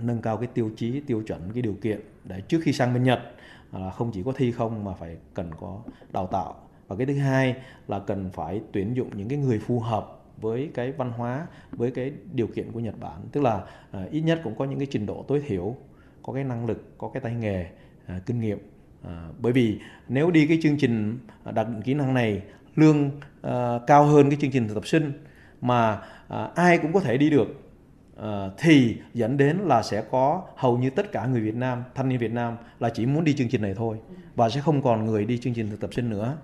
nâng 0.00 0.22
cao 0.22 0.36
cái 0.36 0.48
tiêu 0.54 0.70
chí, 0.76 1.00
tiêu 1.00 1.22
chuẩn, 1.26 1.52
cái 1.52 1.62
điều 1.62 1.74
kiện 1.82 2.00
để 2.24 2.40
trước 2.40 2.60
khi 2.62 2.72
sang 2.72 2.94
bên 2.94 3.02
Nhật 3.02 3.20
à, 3.72 3.90
không 3.90 4.10
chỉ 4.12 4.22
có 4.22 4.32
thi 4.36 4.52
không 4.52 4.84
mà 4.84 4.94
phải 4.94 5.16
cần 5.34 5.50
có 5.60 5.80
đào 6.12 6.26
tạo 6.26 6.65
và 6.88 6.96
cái 6.96 7.06
thứ 7.06 7.18
hai 7.18 7.56
là 7.88 7.98
cần 7.98 8.30
phải 8.32 8.60
tuyển 8.72 8.96
dụng 8.96 9.10
những 9.16 9.28
cái 9.28 9.38
người 9.38 9.58
phù 9.58 9.80
hợp 9.80 10.12
với 10.40 10.70
cái 10.74 10.92
văn 10.92 11.10
hóa 11.10 11.46
với 11.72 11.90
cái 11.90 12.12
điều 12.32 12.46
kiện 12.46 12.72
của 12.72 12.80
Nhật 12.80 13.00
Bản. 13.00 13.20
Tức 13.32 13.40
là 13.40 13.54
uh, 13.56 14.10
ít 14.10 14.20
nhất 14.20 14.40
cũng 14.44 14.54
có 14.54 14.64
những 14.64 14.78
cái 14.78 14.88
trình 14.90 15.06
độ 15.06 15.24
tối 15.28 15.42
thiểu 15.46 15.76
có 16.22 16.32
cái 16.32 16.44
năng 16.44 16.66
lực 16.66 16.98
có 16.98 17.08
cái 17.08 17.20
tay 17.20 17.34
nghề 17.34 17.66
uh, 18.16 18.26
kinh 18.26 18.40
nghiệm. 18.40 18.58
Uh, 19.02 19.10
bởi 19.40 19.52
vì 19.52 19.78
nếu 20.08 20.30
đi 20.30 20.46
cái 20.46 20.58
chương 20.62 20.78
trình 20.78 21.18
đặc 21.44 21.68
định 21.68 21.82
kỹ 21.82 21.94
năng 21.94 22.14
này 22.14 22.42
lương 22.76 23.06
uh, 23.06 23.52
cao 23.86 24.04
hơn 24.04 24.30
cái 24.30 24.38
chương 24.40 24.50
trình 24.50 24.68
thực 24.68 24.74
tập 24.74 24.86
sinh 24.86 25.12
mà 25.60 26.02
uh, 26.26 26.54
ai 26.54 26.78
cũng 26.78 26.92
có 26.92 27.00
thể 27.00 27.18
đi 27.18 27.30
được 27.30 27.48
uh, 28.20 28.24
thì 28.58 28.96
dẫn 29.14 29.36
đến 29.36 29.56
là 29.56 29.82
sẽ 29.82 30.04
có 30.10 30.42
hầu 30.56 30.78
như 30.78 30.90
tất 30.90 31.12
cả 31.12 31.26
người 31.26 31.40
Việt 31.40 31.54
Nam 31.54 31.82
thanh 31.94 32.08
niên 32.08 32.18
Việt 32.18 32.32
Nam 32.32 32.56
là 32.80 32.90
chỉ 32.90 33.06
muốn 33.06 33.24
đi 33.24 33.34
chương 33.34 33.48
trình 33.48 33.62
này 33.62 33.74
thôi 33.74 33.96
và 34.34 34.48
sẽ 34.48 34.60
không 34.60 34.82
còn 34.82 35.04
người 35.04 35.24
đi 35.24 35.38
chương 35.38 35.54
trình 35.54 35.70
thực 35.70 35.80
tập 35.80 35.90
sinh 35.94 36.10
nữa 36.10 36.36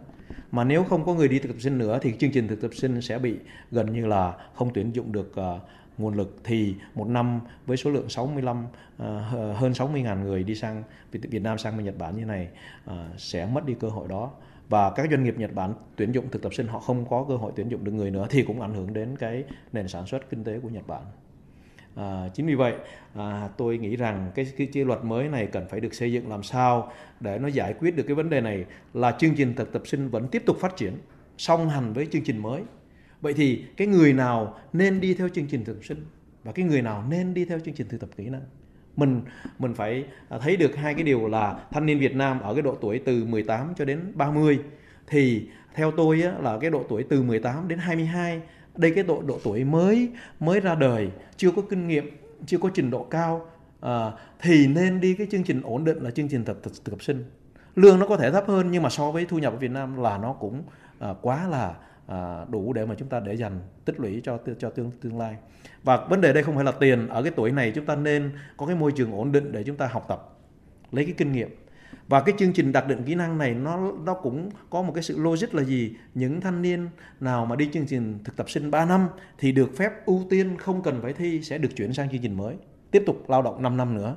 mà 0.52 0.64
nếu 0.64 0.84
không 0.84 1.04
có 1.04 1.14
người 1.14 1.28
đi 1.28 1.38
thực 1.38 1.48
tập 1.48 1.60
sinh 1.60 1.78
nữa 1.78 1.98
thì 2.02 2.14
chương 2.18 2.30
trình 2.30 2.48
thực 2.48 2.60
tập 2.60 2.70
sinh 2.74 3.02
sẽ 3.02 3.18
bị 3.18 3.36
gần 3.70 3.92
như 3.92 4.06
là 4.06 4.34
không 4.54 4.70
tuyển 4.74 4.94
dụng 4.94 5.12
được 5.12 5.32
uh, 5.40 5.60
nguồn 5.98 6.14
lực 6.14 6.36
thì 6.44 6.74
một 6.94 7.08
năm 7.08 7.40
với 7.66 7.76
số 7.76 7.90
lượng 7.90 8.08
65 8.08 8.64
uh, 8.64 8.70
ờ, 8.98 9.52
hơn 9.52 9.74
60 9.74 10.02
ngàn 10.02 10.24
người 10.24 10.42
đi 10.42 10.54
sang 10.54 10.82
Việt 11.12 11.42
Nam 11.42 11.58
sang 11.58 11.84
Nhật 11.84 11.98
Bản 11.98 12.16
như 12.16 12.24
này 12.24 12.48
uh, 12.90 12.94
sẽ 13.18 13.46
mất 13.46 13.66
đi 13.66 13.74
cơ 13.80 13.88
hội 13.88 14.08
đó 14.08 14.30
và 14.68 14.90
các 14.90 15.06
doanh 15.10 15.24
nghiệp 15.24 15.38
Nhật 15.38 15.54
Bản 15.54 15.74
tuyển 15.96 16.12
dụng 16.12 16.28
thực 16.30 16.42
tập 16.42 16.54
sinh 16.54 16.66
họ 16.66 16.78
không 16.78 17.06
có 17.10 17.24
cơ 17.28 17.36
hội 17.36 17.52
tuyển 17.56 17.68
dụng 17.68 17.84
được 17.84 17.92
người 17.92 18.10
nữa 18.10 18.26
thì 18.30 18.42
cũng 18.42 18.60
ảnh 18.60 18.74
hưởng 18.74 18.92
đến 18.92 19.16
cái 19.16 19.44
nền 19.72 19.88
sản 19.88 20.06
xuất 20.06 20.30
kinh 20.30 20.44
tế 20.44 20.58
của 20.60 20.68
Nhật 20.68 20.86
Bản. 20.86 21.02
À, 21.94 22.28
chính 22.34 22.46
vì 22.46 22.54
vậy 22.54 22.74
à, 23.14 23.48
tôi 23.56 23.78
nghĩ 23.78 23.96
rằng 23.96 24.30
cái, 24.34 24.46
cái 24.56 24.68
cái 24.72 24.84
luật 24.84 25.04
mới 25.04 25.28
này 25.28 25.46
cần 25.46 25.66
phải 25.70 25.80
được 25.80 25.94
xây 25.94 26.12
dựng 26.12 26.28
làm 26.28 26.42
sao 26.42 26.92
để 27.20 27.38
nó 27.38 27.48
giải 27.48 27.74
quyết 27.78 27.96
được 27.96 28.02
cái 28.06 28.14
vấn 28.14 28.30
đề 28.30 28.40
này 28.40 28.64
là 28.94 29.16
chương 29.18 29.34
trình 29.34 29.54
thực 29.54 29.72
tập 29.72 29.82
sinh 29.84 30.08
vẫn 30.08 30.28
tiếp 30.28 30.42
tục 30.46 30.56
phát 30.60 30.76
triển 30.76 30.92
song 31.38 31.68
hành 31.68 31.92
với 31.92 32.08
chương 32.12 32.22
trình 32.22 32.38
mới. 32.38 32.62
Vậy 33.20 33.34
thì 33.34 33.64
cái 33.76 33.86
người 33.86 34.12
nào 34.12 34.58
nên 34.72 35.00
đi 35.00 35.14
theo 35.14 35.28
chương 35.28 35.46
trình 35.46 35.64
thực 35.64 35.74
tập 35.74 35.84
sinh 35.84 36.06
và 36.44 36.52
cái 36.52 36.64
người 36.64 36.82
nào 36.82 37.04
nên 37.08 37.34
đi 37.34 37.44
theo 37.44 37.58
chương 37.58 37.74
trình 37.74 37.88
thực 37.88 38.00
tập 38.00 38.10
kỹ 38.16 38.28
năng? 38.28 38.42
Mình 38.96 39.22
mình 39.58 39.74
phải 39.74 40.04
à, 40.28 40.38
thấy 40.38 40.56
được 40.56 40.76
hai 40.76 40.94
cái 40.94 41.02
điều 41.02 41.28
là 41.28 41.60
thanh 41.70 41.86
niên 41.86 41.98
Việt 41.98 42.14
Nam 42.14 42.40
ở 42.40 42.54
cái 42.54 42.62
độ 42.62 42.74
tuổi 42.80 43.02
từ 43.04 43.24
18 43.24 43.72
cho 43.76 43.84
đến 43.84 44.12
30 44.14 44.58
thì 45.06 45.48
theo 45.74 45.90
tôi 45.90 46.22
á, 46.22 46.32
là 46.40 46.58
cái 46.60 46.70
độ 46.70 46.84
tuổi 46.88 47.04
từ 47.08 47.22
18 47.22 47.68
đến 47.68 47.78
22 47.78 48.40
đây 48.76 48.90
cái 48.90 49.04
độ 49.04 49.22
độ 49.26 49.38
tuổi 49.44 49.64
mới 49.64 50.10
mới 50.40 50.60
ra 50.60 50.74
đời 50.74 51.10
chưa 51.36 51.50
có 51.50 51.62
kinh 51.70 51.88
nghiệm 51.88 52.10
chưa 52.46 52.58
có 52.58 52.70
trình 52.74 52.90
độ 52.90 53.02
cao 53.02 53.46
à, 53.80 54.12
thì 54.40 54.66
nên 54.66 55.00
đi 55.00 55.14
cái 55.14 55.26
chương 55.30 55.44
trình 55.44 55.60
ổn 55.64 55.84
định 55.84 55.98
là 56.02 56.10
chương 56.10 56.28
trình 56.28 56.44
thực, 56.44 56.62
thực, 56.62 56.84
thực 56.84 56.90
tập 56.90 57.02
sinh. 57.02 57.24
Lương 57.76 57.98
nó 57.98 58.06
có 58.06 58.16
thể 58.16 58.30
thấp 58.30 58.44
hơn 58.48 58.70
nhưng 58.70 58.82
mà 58.82 58.90
so 58.90 59.10
với 59.10 59.26
thu 59.26 59.38
nhập 59.38 59.52
ở 59.52 59.58
Việt 59.58 59.70
Nam 59.70 60.02
là 60.02 60.18
nó 60.18 60.32
cũng 60.32 60.62
à, 60.98 61.14
quá 61.22 61.48
là 61.48 61.74
à, 62.06 62.44
đủ 62.48 62.72
để 62.72 62.86
mà 62.86 62.94
chúng 62.98 63.08
ta 63.08 63.20
để 63.20 63.34
dành 63.34 63.60
tích 63.84 64.00
lũy 64.00 64.20
cho 64.24 64.38
cho 64.58 64.70
tương 64.70 64.90
tương 64.90 65.18
lai. 65.18 65.36
Và 65.82 66.06
vấn 66.10 66.20
đề 66.20 66.32
đây 66.32 66.42
không 66.42 66.54
phải 66.54 66.64
là 66.64 66.72
tiền. 66.72 67.08
Ở 67.08 67.22
cái 67.22 67.32
tuổi 67.36 67.50
này 67.50 67.72
chúng 67.74 67.86
ta 67.86 67.96
nên 67.96 68.30
có 68.56 68.66
cái 68.66 68.76
môi 68.76 68.92
trường 68.92 69.12
ổn 69.12 69.32
định 69.32 69.52
để 69.52 69.64
chúng 69.64 69.76
ta 69.76 69.86
học 69.86 70.04
tập 70.08 70.28
lấy 70.92 71.04
cái 71.04 71.14
kinh 71.16 71.32
nghiệm 71.32 71.48
và 72.08 72.22
cái 72.22 72.34
chương 72.38 72.52
trình 72.52 72.72
đặc 72.72 72.86
định 72.88 73.02
kỹ 73.06 73.14
năng 73.14 73.38
này 73.38 73.54
nó 73.54 73.92
nó 74.04 74.14
cũng 74.14 74.50
có 74.70 74.82
một 74.82 74.92
cái 74.94 75.02
sự 75.02 75.18
logic 75.18 75.54
là 75.54 75.62
gì? 75.62 75.96
Những 76.14 76.40
thanh 76.40 76.62
niên 76.62 76.88
nào 77.20 77.46
mà 77.46 77.56
đi 77.56 77.68
chương 77.72 77.86
trình 77.86 78.18
thực 78.24 78.36
tập 78.36 78.50
sinh 78.50 78.70
3 78.70 78.84
năm 78.84 79.08
thì 79.38 79.52
được 79.52 79.76
phép 79.76 80.06
ưu 80.06 80.26
tiên 80.30 80.56
không 80.58 80.82
cần 80.82 81.02
phải 81.02 81.12
thi 81.12 81.42
sẽ 81.42 81.58
được 81.58 81.76
chuyển 81.76 81.92
sang 81.92 82.10
chương 82.10 82.22
trình 82.22 82.36
mới. 82.36 82.56
Tiếp 82.90 83.02
tục 83.06 83.30
lao 83.30 83.42
động 83.42 83.62
5 83.62 83.76
năm 83.76 83.94
nữa. 83.94 84.16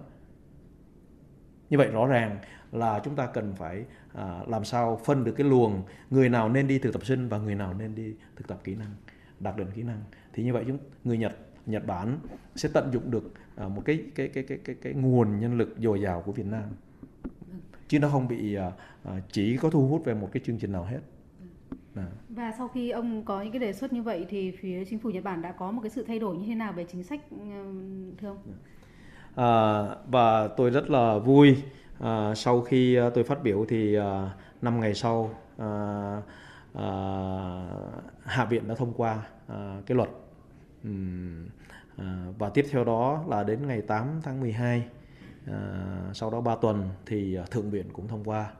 Như 1.69 1.77
vậy 1.77 1.87
rõ 1.87 2.05
ràng 2.05 2.37
là 2.71 3.01
chúng 3.03 3.15
ta 3.15 3.25
cần 3.25 3.53
phải 3.55 3.85
à, 4.13 4.39
làm 4.47 4.65
sao 4.65 5.01
phân 5.05 5.23
được 5.23 5.33
cái 5.37 5.47
luồng 5.47 5.83
người 6.09 6.29
nào 6.29 6.49
nên 6.49 6.67
đi 6.67 6.79
thực 6.79 6.93
tập 6.93 7.05
sinh 7.05 7.29
và 7.29 7.37
người 7.37 7.55
nào 7.55 7.73
nên 7.73 7.95
đi 7.95 8.13
thực 8.35 8.47
tập 8.47 8.61
kỹ 8.63 8.75
năng 8.75 8.95
đặc 9.39 9.57
định 9.57 9.71
kỹ 9.75 9.83
năng. 9.83 10.03
Thì 10.33 10.43
như 10.43 10.53
vậy 10.53 10.63
chúng 10.67 10.77
người 11.03 11.17
Nhật 11.17 11.37
Nhật 11.65 11.85
Bản 11.85 12.19
sẽ 12.55 12.69
tận 12.73 12.89
dụng 12.93 13.11
được 13.11 13.33
à, 13.55 13.67
một 13.67 13.81
cái 13.85 14.03
cái 14.15 14.27
cái 14.27 14.43
cái 14.43 14.57
cái 14.63 14.75
cái 14.81 14.93
nguồn 14.93 15.39
nhân 15.39 15.57
lực 15.57 15.75
dồi 15.77 16.01
dào 16.01 16.21
của 16.21 16.31
Việt 16.31 16.45
Nam 16.45 16.63
chứ 17.87 17.99
nó 17.99 18.09
không 18.09 18.27
bị 18.27 18.55
à, 18.55 18.71
à, 19.03 19.11
chỉ 19.31 19.57
có 19.57 19.69
thu 19.69 19.87
hút 19.87 20.05
về 20.05 20.13
một 20.13 20.29
cái 20.31 20.41
chương 20.45 20.57
trình 20.57 20.71
nào 20.71 20.83
hết. 20.83 20.99
À. 21.95 22.07
Và 22.29 22.51
sau 22.57 22.67
khi 22.67 22.89
ông 22.89 23.25
có 23.25 23.41
những 23.41 23.51
cái 23.51 23.59
đề 23.59 23.73
xuất 23.73 23.93
như 23.93 24.01
vậy 24.01 24.25
thì 24.29 24.51
phía 24.51 24.85
chính 24.85 24.99
phủ 24.99 25.09
Nhật 25.09 25.23
Bản 25.23 25.41
đã 25.41 25.51
có 25.51 25.71
một 25.71 25.81
cái 25.81 25.89
sự 25.89 26.03
thay 26.07 26.19
đổi 26.19 26.37
như 26.37 26.47
thế 26.47 26.55
nào 26.55 26.73
về 26.73 26.85
chính 26.91 27.03
sách 27.03 27.21
thưa 28.17 28.27
ông? 28.27 28.37
À, 29.35 29.85
và 30.07 30.47
tôi 30.47 30.69
rất 30.69 30.89
là 30.89 31.17
vui 31.17 31.55
à, 31.99 32.35
sau 32.35 32.61
khi 32.61 32.99
tôi 33.13 33.23
phát 33.23 33.43
biểu 33.43 33.65
thì 33.69 33.95
à, 33.95 34.31
năm 34.61 34.79
ngày 34.79 34.93
sau 34.93 35.29
à, 35.57 35.67
à, 36.73 36.87
hạ 38.23 38.45
viện 38.45 38.67
đã 38.67 38.75
thông 38.75 38.93
qua 38.93 39.27
à, 39.47 39.81
cái 39.85 39.95
luật 39.95 40.09
uhm, 40.87 41.47
à, 41.97 42.25
và 42.37 42.49
tiếp 42.49 42.65
theo 42.71 42.83
đó 42.83 43.23
là 43.27 43.43
đến 43.43 43.67
ngày 43.67 43.81
8 43.81 44.21
tháng 44.23 44.41
12 44.41 44.83
à, 45.51 46.11
sau 46.13 46.31
đó 46.31 46.41
3 46.41 46.55
tuần 46.55 46.89
thì 47.05 47.35
ờ, 47.35 47.45
thượng 47.45 47.69
viện 47.69 47.85
cũng 47.93 48.07
thông 48.07 48.23
qua 48.23 48.51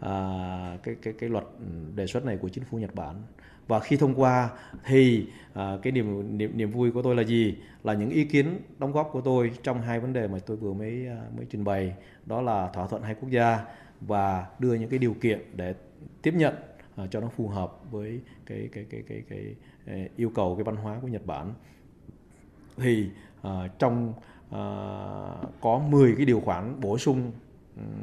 à, 0.00 0.78
cái 0.82 0.94
cái 1.02 1.14
cái 1.18 1.30
luật 1.30 1.44
đề 1.94 2.06
xuất 2.06 2.24
này 2.24 2.36
của 2.36 2.48
chính 2.48 2.64
phủ 2.64 2.78
Nhật 2.78 2.94
Bản. 2.94 3.22
Và 3.68 3.80
khi 3.80 3.96
thông 3.96 4.14
qua 4.14 4.50
thì 4.84 5.26
à, 5.54 5.78
cái 5.82 5.92
niềm, 5.92 6.38
niềm 6.38 6.56
niềm 6.56 6.70
vui 6.70 6.90
của 6.90 7.02
tôi 7.02 7.14
là 7.16 7.22
gì? 7.22 7.58
Là 7.84 7.94
những 7.94 8.10
ý 8.10 8.24
kiến 8.24 8.60
đóng 8.78 8.92
góp 8.92 9.08
của 9.12 9.20
tôi 9.20 9.52
trong 9.62 9.80
hai 9.80 10.00
vấn 10.00 10.12
đề 10.12 10.28
mà 10.28 10.38
tôi 10.46 10.56
vừa 10.56 10.72
mới 10.72 11.06
mới 11.36 11.46
trình 11.50 11.64
bày. 11.64 11.94
Đó 12.26 12.42
là 12.42 12.70
thỏa 12.74 12.86
thuận 12.86 13.02
hai 13.02 13.14
quốc 13.14 13.30
gia 13.30 13.60
và 14.00 14.46
đưa 14.58 14.74
những 14.74 14.90
cái 14.90 14.98
điều 14.98 15.14
kiện 15.14 15.40
để 15.56 15.74
tiếp 16.22 16.34
nhận 16.34 16.54
à, 16.96 17.06
cho 17.10 17.20
nó 17.20 17.28
phù 17.28 17.48
hợp 17.48 17.90
với 17.90 18.20
cái 18.46 18.68
cái 18.72 18.86
cái 18.90 19.02
cái 19.08 19.22
cái, 19.28 19.54
cái 19.86 20.08
yêu 20.16 20.30
cầu 20.34 20.54
cái 20.56 20.64
văn 20.64 20.76
hóa 20.76 20.98
của 21.02 21.08
Nhật 21.08 21.26
Bản. 21.26 21.54
Thì 22.76 23.10
à, 23.42 23.68
trong 23.78 24.14
có 25.60 25.82
10 25.88 26.14
cái 26.16 26.26
điều 26.26 26.40
khoản 26.40 26.80
bổ 26.80 26.98
sung 26.98 27.32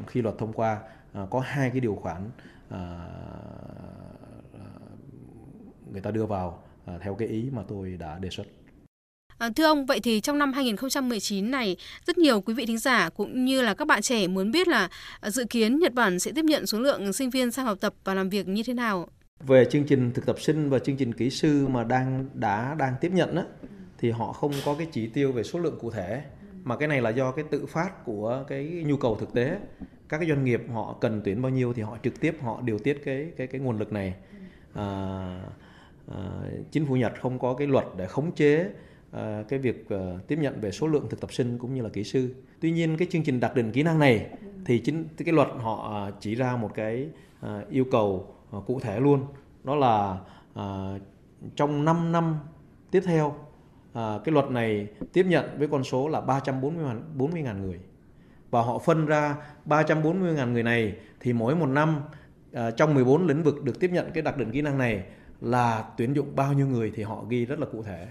khi 0.08 0.22
luật 0.22 0.36
thông 0.38 0.54
qua 0.54 0.80
à, 1.14 1.26
có 1.30 1.40
hai 1.40 1.70
cái 1.70 1.80
điều 1.80 1.96
khoản 1.96 2.30
à, 2.70 2.80
người 5.92 6.02
ta 6.02 6.12
đưa 6.12 6.26
vào 6.26 6.64
theo 7.02 7.16
cái 7.16 7.28
ý 7.28 7.50
mà 7.52 7.62
tôi 7.68 7.98
đã 8.00 8.20
đề 8.20 8.30
xuất. 8.30 8.48
À, 9.38 9.50
thưa 9.56 9.66
ông, 9.66 9.86
vậy 9.86 10.00
thì 10.00 10.20
trong 10.22 10.40
năm 10.40 10.54
2019 10.54 11.52
này, 11.52 11.78
rất 12.06 12.18
nhiều 12.18 12.42
quý 12.42 12.54
vị 12.54 12.66
thính 12.66 12.78
giả 12.78 13.10
cũng 13.10 13.46
như 13.46 13.62
là 13.62 13.74
các 13.74 13.88
bạn 13.88 14.02
trẻ 14.02 14.28
muốn 14.28 14.52
biết 14.52 14.68
là 14.68 14.90
dự 15.24 15.46
kiến 15.46 15.80
Nhật 15.80 15.94
Bản 15.94 16.20
sẽ 16.20 16.32
tiếp 16.36 16.46
nhận 16.46 16.66
số 16.66 16.80
lượng 16.80 17.14
sinh 17.14 17.30
viên 17.30 17.52
sang 17.52 17.66
học 17.66 17.78
tập 17.82 17.94
và 18.04 18.14
làm 18.14 18.30
việc 18.30 18.48
như 18.48 18.64
thế 18.64 18.74
nào? 18.74 19.08
Về 19.48 19.66
chương 19.72 19.84
trình 19.84 20.12
thực 20.14 20.26
tập 20.26 20.42
sinh 20.42 20.70
và 20.70 20.80
chương 20.80 20.98
trình 20.98 21.14
kỹ 21.14 21.30
sư 21.30 21.68
mà 21.68 21.84
đang 21.84 22.26
đã 22.34 22.76
đang 22.80 22.94
tiếp 23.02 23.12
nhận 23.14 23.36
á, 23.36 23.44
thì 23.98 24.12
họ 24.12 24.34
không 24.34 24.52
có 24.66 24.76
cái 24.78 24.88
chỉ 24.92 25.08
tiêu 25.08 25.32
về 25.32 25.44
số 25.44 25.60
lượng 25.60 25.78
cụ 25.82 25.92
thể 25.92 26.24
mà 26.70 26.76
cái 26.76 26.88
này 26.88 27.02
là 27.02 27.10
do 27.10 27.32
cái 27.32 27.46
tự 27.50 27.66
phát 27.66 28.06
của 28.06 28.44
cái 28.48 28.84
nhu 28.88 28.98
cầu 28.98 29.16
thực 29.16 29.34
tế. 29.34 29.60
Các 30.10 30.18
cái 30.18 30.30
doanh 30.30 30.44
nghiệp 30.44 30.62
họ 30.74 30.96
cần 31.02 31.22
tuyển 31.26 31.42
bao 31.42 31.50
nhiêu 31.52 31.74
thì 31.74 31.82
họ 31.82 31.98
trực 32.04 32.20
tiếp 32.20 32.38
họ 32.42 32.62
điều 32.62 32.80
tiết 32.80 33.02
cái 33.06 33.32
cái 33.38 33.48
cái 33.48 33.62
nguồn 33.62 33.78
lực 33.80 33.92
này. 33.92 34.16
À, 34.74 34.86
à, 36.08 36.18
chính 36.72 36.86
phủ 36.86 36.96
Nhật 36.96 37.14
không 37.22 37.40
có 37.40 37.54
cái 37.54 37.68
luật 37.68 37.86
để 37.98 38.08
khống 38.08 38.32
chế 38.32 38.70
à, 39.12 39.44
cái 39.50 39.60
việc 39.60 39.90
à, 39.90 39.98
tiếp 40.28 40.40
nhận 40.42 40.62
về 40.62 40.72
số 40.72 40.88
lượng 40.88 41.08
thực 41.10 41.22
tập 41.22 41.34
sinh 41.34 41.58
cũng 41.58 41.74
như 41.74 41.82
là 41.82 41.90
kỹ 41.90 42.04
sư. 42.04 42.36
Tuy 42.60 42.72
nhiên 42.72 42.98
cái 42.98 43.08
chương 43.12 43.24
trình 43.24 43.40
đặc 43.40 43.56
định 43.56 43.72
kỹ 43.72 43.84
năng 43.84 44.00
này 44.00 44.30
thì 44.66 44.80
chính 44.80 45.08
cái 45.18 45.34
luật 45.34 45.48
họ 45.58 46.06
à, 46.06 46.12
chỉ 46.20 46.36
ra 46.36 46.56
một 46.56 46.72
cái 46.76 47.10
à, 47.42 47.62
yêu 47.70 47.86
cầu 47.92 48.36
à, 48.52 48.60
cụ 48.68 48.80
thể 48.80 49.00
luôn. 49.00 49.26
Đó 49.64 49.76
là 49.76 50.18
à, 50.54 50.98
trong 51.56 51.86
5 51.86 52.12
năm 52.12 52.40
tiếp 52.92 53.02
theo 53.06 53.36
à, 53.94 54.20
cái 54.24 54.34
luật 54.34 54.46
này 54.52 54.88
tiếp 55.14 55.26
nhận 55.30 55.46
với 55.58 55.68
con 55.68 55.84
số 55.84 56.08
là 56.08 56.22
340 56.22 56.96
40 57.16 57.42
ngàn 57.42 57.62
người 57.62 57.80
và 58.52 58.62
họ 58.62 58.80
phân 58.80 59.06
ra 59.06 59.36
340 59.66 60.34
ngàn 60.34 60.54
người 60.54 60.64
này 60.64 60.94
thì 61.20 61.34
mỗi 61.34 61.56
một 61.56 61.66
năm 61.66 62.02
à, 62.54 62.72
trong 62.72 62.94
14 62.94 63.28
lĩnh 63.28 63.44
vực 63.44 63.64
được 63.64 63.80
tiếp 63.80 63.92
nhận 63.92 64.12
cái 64.14 64.24
đặc 64.24 64.38
định 64.38 64.52
kỹ 64.52 64.62
năng 64.62 64.78
này 64.78 65.04
là 65.42 65.84
tuyển 65.98 66.14
dụng 66.14 66.36
bao 66.36 66.54
nhiêu 66.54 66.68
người 66.68 66.92
thì 66.96 67.04
họ 67.04 67.26
ghi 67.30 67.46
rất 67.46 67.60
là 67.60 67.66
cụ 67.72 67.84
thể. 67.84 68.08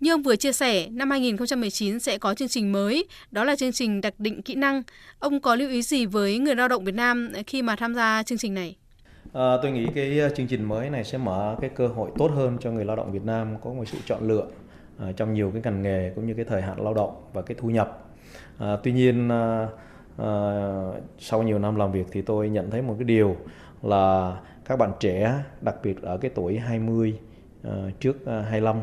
Như 0.00 0.12
ông 0.12 0.22
vừa 0.22 0.36
chia 0.36 0.52
sẻ, 0.52 0.88
năm 0.88 1.10
2019 1.10 2.00
sẽ 2.00 2.18
có 2.18 2.34
chương 2.34 2.48
trình 2.48 2.72
mới, 2.72 3.04
đó 3.30 3.44
là 3.44 3.56
chương 3.56 3.72
trình 3.72 4.00
đặc 4.00 4.14
định 4.18 4.42
kỹ 4.42 4.54
năng. 4.54 4.82
Ông 5.18 5.40
có 5.40 5.54
lưu 5.54 5.70
ý 5.70 5.82
gì 5.82 6.06
với 6.06 6.38
người 6.38 6.54
lao 6.54 6.68
động 6.68 6.84
Việt 6.84 6.94
Nam 6.94 7.32
khi 7.46 7.62
mà 7.62 7.76
tham 7.76 7.94
gia 7.94 8.22
chương 8.22 8.38
trình 8.38 8.54
này? 8.54 8.76
À, 9.32 9.56
tôi 9.62 9.70
nghĩ 9.72 9.86
cái 9.94 10.20
chương 10.36 10.46
trình 10.46 10.64
mới 10.64 10.90
này 10.90 11.04
sẽ 11.04 11.18
mở 11.18 11.56
cái 11.60 11.70
cơ 11.74 11.86
hội 11.86 12.10
tốt 12.18 12.30
hơn 12.34 12.58
cho 12.60 12.70
người 12.70 12.84
lao 12.84 12.96
động 12.96 13.12
Việt 13.12 13.24
Nam 13.24 13.56
có 13.62 13.72
một 13.72 13.84
sự 13.86 13.98
chọn 14.06 14.28
lựa 14.28 14.48
Ờ, 14.98 15.12
trong 15.12 15.34
nhiều 15.34 15.50
cái 15.50 15.62
ngành 15.64 15.82
nghề 15.82 16.12
cũng 16.14 16.26
như 16.26 16.34
cái 16.34 16.44
thời 16.44 16.62
hạn 16.62 16.80
lao 16.80 16.94
động 16.94 17.22
và 17.32 17.42
cái 17.42 17.56
thu 17.60 17.70
nhập. 17.70 18.04
À, 18.58 18.76
tuy 18.82 18.92
nhiên 18.92 19.28
à, 19.28 19.68
à, 20.16 20.30
sau 21.18 21.42
nhiều 21.42 21.58
năm 21.58 21.76
làm 21.76 21.92
việc 21.92 22.06
thì 22.12 22.22
tôi 22.22 22.48
nhận 22.48 22.70
thấy 22.70 22.82
một 22.82 22.94
cái 22.98 23.04
điều 23.04 23.36
là 23.82 24.36
các 24.64 24.76
bạn 24.76 24.92
trẻ 25.00 25.42
đặc 25.60 25.74
biệt 25.82 26.02
ở 26.02 26.18
cái 26.18 26.30
tuổi 26.34 26.58
20 26.58 27.18
à, 27.64 27.72
trước 28.00 28.16
25 28.26 28.76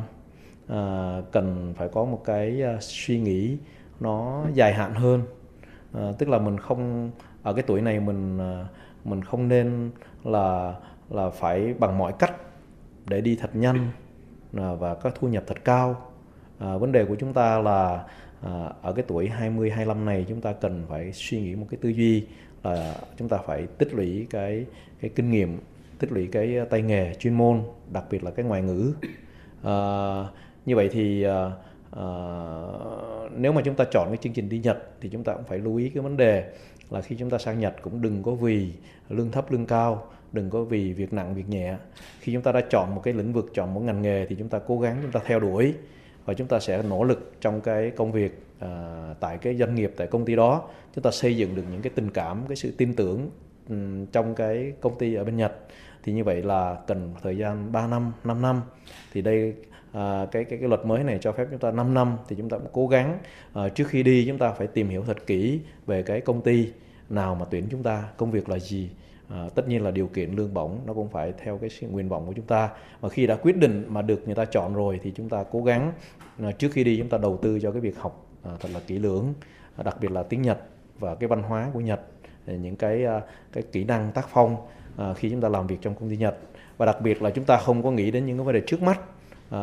à, 0.68 1.22
cần 1.32 1.74
phải 1.78 1.90
có 1.90 2.06
một 2.06 2.22
cái 2.26 2.64
suy 2.80 3.20
nghĩ 3.20 3.58
nó 4.00 4.46
dài 4.54 4.74
hạn 4.74 4.94
hơn. 4.94 5.22
À, 5.94 6.12
tức 6.18 6.30
là 6.30 6.40
mình 6.40 6.58
không 6.58 7.12
ở 7.44 7.54
cái 7.54 7.64
tuổi 7.68 7.82
này 7.82 8.00
mình 8.00 8.38
mình 9.06 9.22
không 9.22 9.48
nên 9.48 9.92
là 10.24 10.76
là 11.10 11.30
phải 11.30 11.74
bằng 11.80 11.98
mọi 11.98 12.14
cách 12.20 12.34
để 13.06 13.22
đi 13.22 13.36
thật 13.36 13.56
nhanh 13.56 13.90
À, 14.58 14.74
và 14.74 14.96
có 14.96 15.10
thu 15.10 15.28
nhập 15.28 15.44
thật 15.48 15.58
cao. 15.66 16.12
À, 16.60 16.78
vấn 16.78 16.92
đề 16.92 17.06
của 17.06 17.16
chúng 17.16 17.34
ta 17.34 17.60
là 17.60 18.04
à, 18.42 18.74
ở 18.82 18.94
cái 18.94 19.06
tuổi 19.08 19.30
20 19.30 19.70
25 19.70 20.06
này 20.06 20.26
chúng 20.30 20.42
ta 20.42 20.54
cần 20.54 20.84
phải 20.90 21.14
suy 21.14 21.42
nghĩ 21.42 21.56
một 21.56 21.66
cái 21.70 21.78
tư 21.82 21.90
duy 21.90 22.26
là 22.64 22.96
chúng 23.18 23.30
ta 23.30 23.38
phải 23.46 23.68
tích 23.78 23.94
lũy 23.94 24.28
cái 24.30 24.66
cái 25.02 25.12
kinh 25.16 25.32
nghiệm, 25.32 25.60
tích 26.00 26.12
lũy 26.12 26.28
cái 26.32 26.60
tay 26.70 26.82
nghề 26.82 27.14
chuyên 27.14 27.34
môn, 27.34 27.62
đặc 27.94 28.04
biệt 28.10 28.24
là 28.24 28.32
cái 28.32 28.46
ngoại 28.46 28.62
ngữ. 28.62 28.94
À, 29.64 29.76
như 30.66 30.76
vậy 30.76 30.90
thì 30.92 31.24
à, 31.24 31.52
à 31.92 32.06
nếu 33.36 33.52
mà 33.52 33.62
chúng 33.66 33.76
ta 33.76 33.86
chọn 33.92 34.08
cái 34.08 34.18
chương 34.18 34.34
trình 34.34 34.50
đi 34.50 34.60
Nhật 34.60 34.78
thì 35.02 35.10
chúng 35.10 35.24
ta 35.24 35.34
cũng 35.34 35.44
phải 35.44 35.60
lưu 35.60 35.76
ý 35.76 35.90
cái 35.90 36.04
vấn 36.04 36.18
đề 36.18 36.54
là 36.90 37.02
khi 37.02 37.16
chúng 37.20 37.30
ta 37.30 37.38
sang 37.38 37.60
Nhật 37.60 37.76
cũng 37.82 38.02
đừng 38.02 38.24
có 38.24 38.32
vì 38.32 38.74
lương 39.10 39.32
thấp 39.32 39.52
lương 39.52 39.66
cao 39.66 40.08
đừng 40.34 40.50
có 40.50 40.64
vì 40.64 40.94
việc 40.94 41.14
nặng 41.14 41.36
việc 41.36 41.50
nhẹ. 41.50 41.76
Khi 42.20 42.34
chúng 42.34 42.42
ta 42.42 42.52
đã 42.52 42.62
chọn 42.70 42.96
một 42.96 43.02
cái 43.04 43.14
lĩnh 43.14 43.34
vực 43.34 43.52
chọn 43.54 43.74
một 43.74 43.82
ngành 43.82 44.02
nghề 44.02 44.26
thì 44.26 44.36
chúng 44.40 44.50
ta 44.50 44.60
cố 44.68 44.80
gắng 44.80 44.98
chúng 45.02 45.12
ta 45.12 45.20
theo 45.26 45.40
đuổi 45.40 45.74
và 46.26 46.34
chúng 46.34 46.48
ta 46.48 46.60
sẽ 46.60 46.84
nỗ 46.84 47.04
lực 47.04 47.34
trong 47.42 47.62
cái 47.62 47.92
công 47.92 48.12
việc 48.12 48.44
à, 48.60 48.70
tại 49.20 49.38
cái 49.38 49.56
doanh 49.56 49.76
nghiệp 49.76 49.94
tại 49.98 50.08
công 50.08 50.26
ty 50.26 50.36
đó. 50.36 50.70
Chúng 50.96 51.04
ta 51.04 51.12
xây 51.12 51.38
dựng 51.38 51.56
được 51.56 51.64
những 51.72 51.82
cái 51.82 51.92
tình 51.96 52.10
cảm 52.10 52.44
cái 52.48 52.56
sự 52.56 52.72
tin 52.78 52.96
tưởng 52.96 53.30
um, 53.70 54.06
trong 54.06 54.36
cái 54.36 54.74
công 54.82 54.98
ty 54.98 55.14
ở 55.14 55.24
bên 55.24 55.38
Nhật. 55.38 55.54
Thì 56.04 56.14
như 56.14 56.24
vậy 56.24 56.44
là 56.44 56.78
cần 56.88 57.14
thời 57.24 57.38
gian 57.38 57.72
3 57.72 57.88
năm 57.88 58.12
5 58.24 58.42
năm. 58.42 58.62
Thì 59.14 59.22
đây 59.22 59.54
à, 59.92 60.26
cái 60.32 60.44
cái 60.44 60.60
cái 60.60 60.70
luật 60.70 60.86
mới 60.86 61.04
này 61.04 61.18
cho 61.22 61.32
phép 61.32 61.48
chúng 61.52 61.60
ta 61.60 61.72
5 61.72 61.94
năm. 61.94 62.18
Thì 62.28 62.36
chúng 62.36 62.50
ta 62.50 62.58
cũng 62.58 62.70
cố 62.74 62.88
gắng 62.88 63.18
à, 63.54 63.70
trước 63.70 63.88
khi 63.88 64.04
đi 64.04 64.26
chúng 64.28 64.38
ta 64.38 64.52
phải 64.52 64.68
tìm 64.68 64.90
hiểu 64.90 65.04
thật 65.04 65.28
kỹ 65.28 65.60
về 65.86 66.04
cái 66.04 66.22
công 66.22 66.42
ty 66.42 66.72
nào 67.10 67.36
mà 67.36 67.46
tuyển 67.50 67.68
chúng 67.72 67.84
ta 67.84 68.04
công 68.18 68.32
việc 68.32 68.50
là 68.50 68.60
gì. 68.60 68.90
À, 69.30 69.50
tất 69.56 69.68
nhiên 69.68 69.84
là 69.84 69.92
điều 69.92 70.08
kiện 70.08 70.32
lương 70.32 70.54
bổng 70.54 70.80
nó 70.86 70.94
cũng 70.94 71.10
phải 71.10 71.34
theo 71.44 71.58
cái 71.58 71.70
nguyện 71.82 72.10
vọng 72.10 72.26
của 72.26 72.34
chúng 72.34 72.46
ta. 72.46 72.70
Và 73.02 73.10
khi 73.10 73.28
đã 73.28 73.36
quyết 73.36 73.58
định 73.58 73.86
mà 73.88 74.02
được 74.02 74.26
người 74.26 74.36
ta 74.36 74.46
chọn 74.46 74.74
rồi 74.74 75.00
thì 75.04 75.12
chúng 75.16 75.30
ta 75.30 75.44
cố 75.52 75.64
gắng 75.64 75.92
à, 76.42 76.52
trước 76.52 76.70
khi 76.72 76.84
đi 76.84 76.98
chúng 76.98 77.10
ta 77.10 77.18
đầu 77.18 77.38
tư 77.42 77.60
cho 77.60 77.72
cái 77.72 77.82
việc 77.82 77.98
học 77.98 78.26
à, 78.44 78.52
thật 78.60 78.70
là 78.74 78.80
kỹ 78.88 79.00
lưỡng 79.00 79.34
à, 79.78 79.84
đặc 79.84 79.98
biệt 80.02 80.12
là 80.12 80.24
tiếng 80.24 80.42
Nhật 80.42 80.60
và 81.00 81.16
cái 81.16 81.28
văn 81.28 81.44
hóa 81.44 81.70
của 81.74 81.80
Nhật 81.80 82.02
à, 82.46 82.54
những 82.54 82.76
cái 82.76 83.06
à, 83.06 83.22
cái 83.54 83.64
kỹ 83.72 83.84
năng 83.84 84.12
tác 84.12 84.28
phong 84.30 84.56
à, 84.98 85.14
khi 85.14 85.30
chúng 85.30 85.42
ta 85.42 85.50
làm 85.50 85.68
việc 85.68 85.78
trong 85.82 85.96
công 85.96 86.10
ty 86.10 86.18
Nhật. 86.18 86.38
Và 86.78 86.86
đặc 86.86 87.02
biệt 87.02 87.22
là 87.22 87.30
chúng 87.30 87.46
ta 87.46 87.58
không 87.58 87.84
có 87.84 87.92
nghĩ 87.92 88.12
đến 88.12 88.26
những 88.26 88.38
cái 88.38 88.46
vấn 88.46 88.56
đề 88.56 88.62
trước 88.68 88.82
mắt 88.82 89.00
à, 89.50 89.60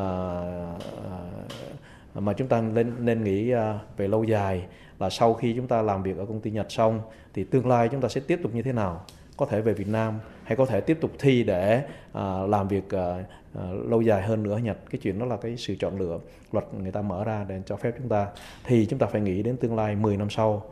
à, 2.15 2.21
mà 2.21 2.33
chúng 2.33 2.49
ta 2.49 2.61
nên 2.61 2.93
nên 2.99 3.25
nghĩ 3.25 3.51
à, 3.51 3.79
về 3.97 4.09
lâu 4.09 4.25
dài 4.25 4.67
là 4.99 5.11
sau 5.11 5.35
khi 5.35 5.55
chúng 5.57 5.67
ta 5.67 5.83
làm 5.83 6.03
việc 6.03 6.17
ở 6.19 6.27
công 6.27 6.41
ty 6.41 6.51
Nhật 6.51 6.73
xong 6.73 7.01
thì 7.35 7.45
tương 7.45 7.69
lai 7.69 7.89
chúng 7.89 8.01
ta 8.01 8.09
sẽ 8.09 8.21
tiếp 8.21 8.41
tục 8.43 8.55
như 8.55 8.63
thế 8.63 8.73
nào 8.73 9.05
có 9.41 9.47
thể 9.47 9.61
về 9.61 9.73
Việt 9.73 9.89
Nam 9.89 10.19
hay 10.45 10.57
có 10.57 10.67
thể 10.67 10.81
tiếp 10.81 10.99
tục 11.01 11.11
thi 11.19 11.45
để 11.45 11.85
à, 12.13 12.41
làm 12.49 12.69
việc 12.69 12.91
à, 12.91 13.25
à, 13.55 13.63
lâu 13.89 14.03
dài 14.03 14.23
hơn 14.23 14.43
nữa 14.43 14.53
ở 14.53 14.59
Nhật. 14.59 14.79
Cái 14.91 15.01
chuyện 15.03 15.19
đó 15.19 15.27
là 15.27 15.37
cái 15.37 15.57
sự 15.57 15.77
chọn 15.81 15.99
lựa 15.99 16.19
luật 16.53 16.65
người 16.75 16.93
ta 16.93 17.03
mở 17.03 17.25
ra 17.25 17.45
để 17.49 17.63
cho 17.67 17.77
phép 17.77 17.95
chúng 17.99 18.09
ta 18.09 18.27
thì 18.65 18.87
chúng 18.87 18.99
ta 18.99 19.07
phải 19.07 19.21
nghĩ 19.21 19.43
đến 19.43 19.57
tương 19.57 19.77
lai 19.77 19.97
10 19.97 20.17
năm 20.17 20.31
sau 20.31 20.65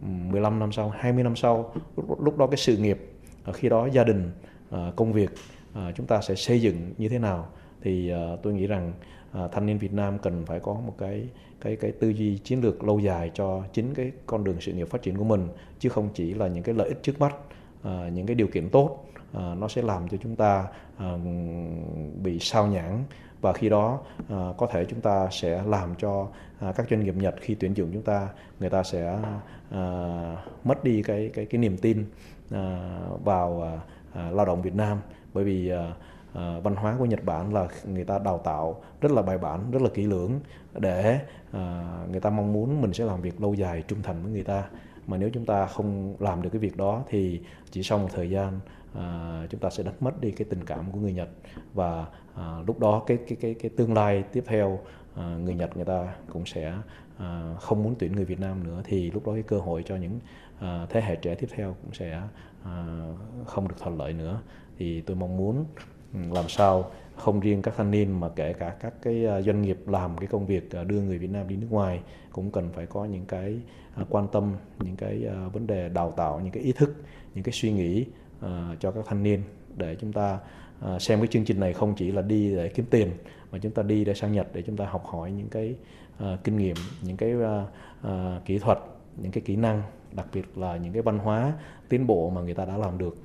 15 0.00 0.58
năm 0.58 0.72
sau 0.72 0.88
20 0.88 1.24
năm 1.24 1.36
sau. 1.36 1.72
Lúc, 1.96 2.22
lúc 2.22 2.38
đó 2.38 2.46
cái 2.46 2.56
sự 2.56 2.76
nghiệp 2.76 2.98
à, 3.44 3.52
khi 3.52 3.68
đó 3.68 3.88
gia 3.92 4.04
đình 4.04 4.30
à, 4.70 4.92
công 4.96 5.12
việc 5.12 5.30
à, 5.74 5.92
chúng 5.96 6.06
ta 6.06 6.20
sẽ 6.20 6.34
xây 6.34 6.60
dựng 6.60 6.92
như 6.98 7.08
thế 7.08 7.18
nào 7.18 7.48
thì 7.82 8.10
à, 8.10 8.36
tôi 8.42 8.52
nghĩ 8.52 8.66
rằng 8.66 8.92
à, 9.32 9.48
thanh 9.52 9.66
niên 9.66 9.78
Việt 9.78 9.92
Nam 9.92 10.18
cần 10.18 10.46
phải 10.46 10.60
có 10.60 10.74
một 10.74 10.94
cái 10.98 11.28
cái 11.60 11.76
cái 11.76 11.92
tư 11.92 12.08
duy 12.08 12.38
chiến 12.38 12.60
lược 12.60 12.84
lâu 12.84 12.98
dài 12.98 13.30
cho 13.34 13.62
chính 13.72 13.94
cái 13.94 14.12
con 14.26 14.44
đường 14.44 14.56
sự 14.60 14.72
nghiệp 14.72 14.88
phát 14.88 15.02
triển 15.02 15.16
của 15.16 15.24
mình 15.24 15.48
chứ 15.78 15.88
không 15.88 16.08
chỉ 16.14 16.34
là 16.34 16.48
những 16.48 16.62
cái 16.62 16.74
lợi 16.74 16.88
ích 16.88 17.02
trước 17.02 17.20
mắt 17.20 17.34
à, 17.86 18.08
những 18.08 18.26
cái 18.26 18.34
điều 18.34 18.46
kiện 18.46 18.68
tốt 18.68 19.04
à, 19.32 19.54
nó 19.54 19.68
sẽ 19.68 19.82
làm 19.82 20.08
cho 20.08 20.16
chúng 20.22 20.36
ta 20.36 20.64
à, 20.96 21.16
bị 22.22 22.38
sao 22.38 22.66
nhãn 22.66 23.04
và 23.40 23.52
khi 23.52 23.68
đó 23.68 23.98
à, 24.28 24.52
có 24.56 24.66
thể 24.66 24.84
chúng 24.84 25.00
ta 25.00 25.28
sẽ 25.30 25.62
làm 25.66 25.94
cho 25.98 26.28
à, 26.60 26.72
các 26.72 26.86
doanh 26.90 27.04
nghiệp 27.04 27.14
Nhật 27.16 27.34
khi 27.40 27.54
tuyển 27.54 27.76
dụng 27.76 27.90
chúng 27.92 28.02
ta 28.02 28.28
người 28.60 28.70
ta 28.70 28.82
sẽ 28.82 29.18
à, 29.70 29.82
mất 30.64 30.84
đi 30.84 31.02
cái 31.02 31.30
cái 31.34 31.46
cái 31.46 31.58
niềm 31.58 31.76
tin 31.78 32.04
à, 32.50 32.98
vào 33.24 33.62
à, 33.62 33.72
à, 34.12 34.30
lao 34.30 34.46
động 34.46 34.62
Việt 34.62 34.74
Nam. 34.74 34.98
Bởi 35.34 35.44
vì 35.44 35.68
à, 35.70 35.92
à, 36.34 36.60
văn 36.62 36.74
hóa 36.74 36.96
của 36.98 37.04
Nhật 37.04 37.24
Bản 37.24 37.54
là 37.54 37.68
người 37.84 38.04
ta 38.04 38.18
đào 38.18 38.38
tạo 38.38 38.82
rất 39.00 39.12
là 39.12 39.22
bài 39.22 39.38
bản 39.38 39.70
rất 39.70 39.82
là 39.82 39.88
kỹ 39.94 40.06
lưỡng 40.06 40.40
để 40.78 41.20
à, 41.52 41.84
người 42.10 42.20
ta 42.20 42.30
mong 42.30 42.52
muốn 42.52 42.80
mình 42.80 42.92
sẽ 42.92 43.04
làm 43.04 43.20
việc 43.20 43.40
lâu 43.40 43.54
dài 43.54 43.82
trung 43.88 44.02
thành 44.02 44.22
với 44.22 44.32
người 44.32 44.44
ta 44.44 44.64
mà 45.06 45.16
nếu 45.16 45.30
chúng 45.32 45.46
ta 45.46 45.66
không 45.66 46.16
làm 46.18 46.42
được 46.42 46.50
cái 46.52 46.60
việc 46.60 46.76
đó 46.76 47.04
thì 47.08 47.40
chỉ 47.70 47.82
sau 47.82 47.98
một 47.98 48.08
thời 48.12 48.30
gian 48.30 48.60
à, 48.94 49.46
chúng 49.50 49.60
ta 49.60 49.70
sẽ 49.70 49.82
đánh 49.82 49.94
mất 50.00 50.20
đi 50.20 50.30
cái 50.30 50.46
tình 50.50 50.64
cảm 50.64 50.92
của 50.92 50.98
người 50.98 51.12
Nhật. 51.12 51.28
Và 51.74 52.06
à, 52.34 52.58
lúc 52.66 52.80
đó 52.80 53.02
cái 53.06 53.18
cái 53.28 53.38
cái 53.40 53.54
cái 53.54 53.70
tương 53.76 53.94
lai 53.94 54.24
tiếp 54.32 54.44
theo 54.46 54.80
à, 55.14 55.36
người 55.44 55.54
Nhật 55.54 55.76
người 55.76 55.84
ta 55.84 56.14
cũng 56.32 56.46
sẽ 56.46 56.78
à, 57.18 57.54
không 57.60 57.82
muốn 57.82 57.94
tuyển 57.98 58.12
người 58.12 58.24
Việt 58.24 58.40
Nam 58.40 58.64
nữa 58.64 58.82
thì 58.84 59.10
lúc 59.10 59.26
đó 59.26 59.32
cái 59.32 59.42
cơ 59.42 59.58
hội 59.58 59.82
cho 59.86 59.96
những 59.96 60.20
à, 60.58 60.86
thế 60.90 61.00
hệ 61.00 61.16
trẻ 61.16 61.34
tiếp 61.34 61.48
theo 61.50 61.76
cũng 61.82 61.94
sẽ 61.94 62.22
à, 62.64 63.06
không 63.46 63.68
được 63.68 63.74
thuận 63.78 63.98
lợi 63.98 64.12
nữa. 64.12 64.40
Thì 64.78 65.00
tôi 65.00 65.16
mong 65.16 65.36
muốn 65.36 65.64
Ừ, 66.14 66.20
làm 66.32 66.48
sao 66.48 66.90
không 67.16 67.40
riêng 67.40 67.62
các 67.62 67.74
thanh 67.76 67.90
niên 67.90 68.20
mà 68.20 68.28
kể 68.28 68.52
cả 68.52 68.70
các 68.80 68.94
cái 69.02 69.26
à, 69.26 69.42
doanh 69.42 69.62
nghiệp 69.62 69.78
làm 69.86 70.18
cái 70.18 70.26
công 70.26 70.46
việc 70.46 70.70
à, 70.72 70.84
đưa 70.84 71.00
người 71.00 71.18
Việt 71.18 71.30
Nam 71.30 71.48
đi 71.48 71.56
nước 71.56 71.66
ngoài 71.70 72.00
cũng 72.32 72.50
cần 72.50 72.68
phải 72.72 72.86
có 72.86 73.04
những 73.04 73.24
cái 73.24 73.58
à, 73.94 74.04
quan 74.10 74.28
tâm, 74.32 74.52
những 74.84 74.96
cái 74.96 75.28
vấn 75.52 75.66
đề 75.66 75.88
đào 75.88 76.10
tạo, 76.10 76.40
những 76.40 76.52
cái 76.52 76.62
ý 76.62 76.72
thức, 76.72 76.94
những 77.34 77.44
cái 77.44 77.52
suy 77.52 77.72
nghĩ 77.72 78.04
cho 78.80 78.90
các 78.90 79.04
thanh 79.06 79.22
niên 79.22 79.42
để 79.76 79.96
chúng 80.00 80.12
ta 80.12 80.38
xem 80.98 81.20
cái 81.20 81.28
chương 81.28 81.44
trình 81.44 81.60
này 81.60 81.72
không 81.72 81.94
chỉ 81.96 82.12
là 82.12 82.22
đi 82.22 82.56
để 82.56 82.68
kiếm 82.68 82.86
tiền 82.90 83.10
mà 83.52 83.58
chúng 83.58 83.72
ta 83.72 83.82
đi 83.82 84.04
để 84.04 84.14
sang 84.14 84.32
Nhật 84.32 84.46
để 84.52 84.62
chúng 84.62 84.76
ta 84.76 84.86
học 84.86 85.04
hỏi 85.06 85.32
những 85.32 85.48
cái 85.48 85.74
kinh 86.44 86.56
nghiệm, 86.56 86.76
những 87.02 87.16
cái 87.16 87.34
kỹ 88.44 88.58
thuật, 88.58 88.78
những 89.16 89.32
cái 89.32 89.42
kỹ 89.46 89.56
năng, 89.56 89.82
đặc 90.12 90.26
biệt 90.32 90.58
là 90.58 90.76
những 90.76 90.92
cái 90.92 91.02
văn 91.02 91.18
hóa, 91.18 91.52
tiến 91.88 92.06
bộ 92.06 92.30
mà 92.30 92.40
người 92.40 92.54
ta 92.54 92.64
đã 92.64 92.76
làm 92.76 92.98
được 92.98 93.16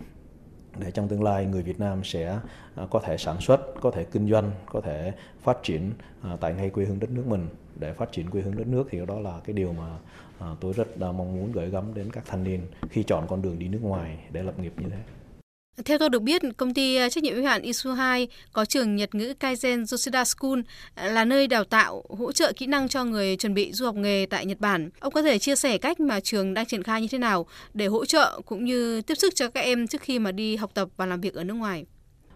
để 0.79 0.91
trong 0.91 1.07
tương 1.07 1.23
lai 1.23 1.45
người 1.45 1.61
Việt 1.61 1.79
Nam 1.79 2.03
sẽ 2.03 2.39
à, 2.75 2.85
có 2.89 2.99
thể 2.99 3.17
sản 3.17 3.41
xuất, 3.41 3.81
có 3.81 3.91
thể 3.91 4.03
kinh 4.03 4.29
doanh, 4.29 4.51
có 4.65 4.81
thể 4.81 5.13
phát 5.41 5.57
triển 5.63 5.91
à, 6.21 6.37
tại 6.41 6.53
ngay 6.53 6.69
quê 6.69 6.85
hương 6.85 6.99
đất 6.99 7.09
nước 7.09 7.27
mình 7.27 7.47
để 7.75 7.93
phát 7.93 8.11
triển 8.11 8.29
quê 8.29 8.41
hương 8.41 8.57
đất 8.57 8.67
nước 8.67 8.87
thì 8.91 9.05
đó 9.05 9.19
là 9.19 9.39
cái 9.43 9.53
điều 9.53 9.73
mà 9.73 9.97
à, 10.39 10.47
tôi 10.61 10.73
rất 10.73 10.97
mong 10.97 11.35
muốn 11.35 11.51
gửi 11.51 11.69
gắm 11.69 11.93
đến 11.93 12.11
các 12.11 12.23
thanh 12.27 12.43
niên 12.43 12.61
khi 12.89 13.03
chọn 13.03 13.27
con 13.27 13.41
đường 13.41 13.59
đi 13.59 13.67
nước 13.67 13.81
ngoài 13.81 14.17
để 14.31 14.43
lập 14.43 14.59
nghiệp 14.59 14.73
như 14.77 14.89
thế. 14.89 14.99
Theo 15.85 15.97
tôi 15.97 16.09
được 16.09 16.21
biết, 16.21 16.41
công 16.57 16.73
ty 16.73 16.95
à, 16.95 17.09
trách 17.09 17.23
nhiệm 17.23 17.35
hữu 17.35 17.45
hạn 17.45 17.61
Isu 17.61 17.91
2 17.91 18.27
có 18.53 18.65
trường 18.65 18.95
Nhật 18.95 19.15
ngữ 19.15 19.33
Kaizen 19.39 19.79
Yoshida 19.91 20.25
School 20.25 20.59
à, 20.95 21.07
là 21.07 21.25
nơi 21.25 21.47
đào 21.47 21.63
tạo, 21.63 22.03
hỗ 22.09 22.31
trợ 22.31 22.51
kỹ 22.57 22.67
năng 22.67 22.87
cho 22.87 23.05
người 23.05 23.35
chuẩn 23.35 23.53
bị 23.53 23.71
du 23.71 23.85
học 23.85 23.95
nghề 23.95 24.25
tại 24.29 24.45
Nhật 24.45 24.59
Bản. 24.59 24.89
Ông 24.99 25.13
có 25.13 25.21
thể 25.21 25.39
chia 25.39 25.55
sẻ 25.55 25.77
cách 25.77 25.99
mà 25.99 26.19
trường 26.19 26.53
đang 26.53 26.65
triển 26.65 26.83
khai 26.83 27.01
như 27.01 27.07
thế 27.11 27.17
nào 27.17 27.45
để 27.73 27.85
hỗ 27.85 28.05
trợ 28.05 28.41
cũng 28.45 28.65
như 28.65 29.01
tiếp 29.01 29.15
sức 29.15 29.35
cho 29.35 29.49
các 29.49 29.61
em 29.61 29.87
trước 29.87 30.01
khi 30.01 30.19
mà 30.19 30.31
đi 30.31 30.55
học 30.55 30.71
tập 30.73 30.89
và 30.97 31.05
làm 31.05 31.21
việc 31.21 31.33
ở 31.33 31.43
nước 31.43 31.53
ngoài? 31.53 31.85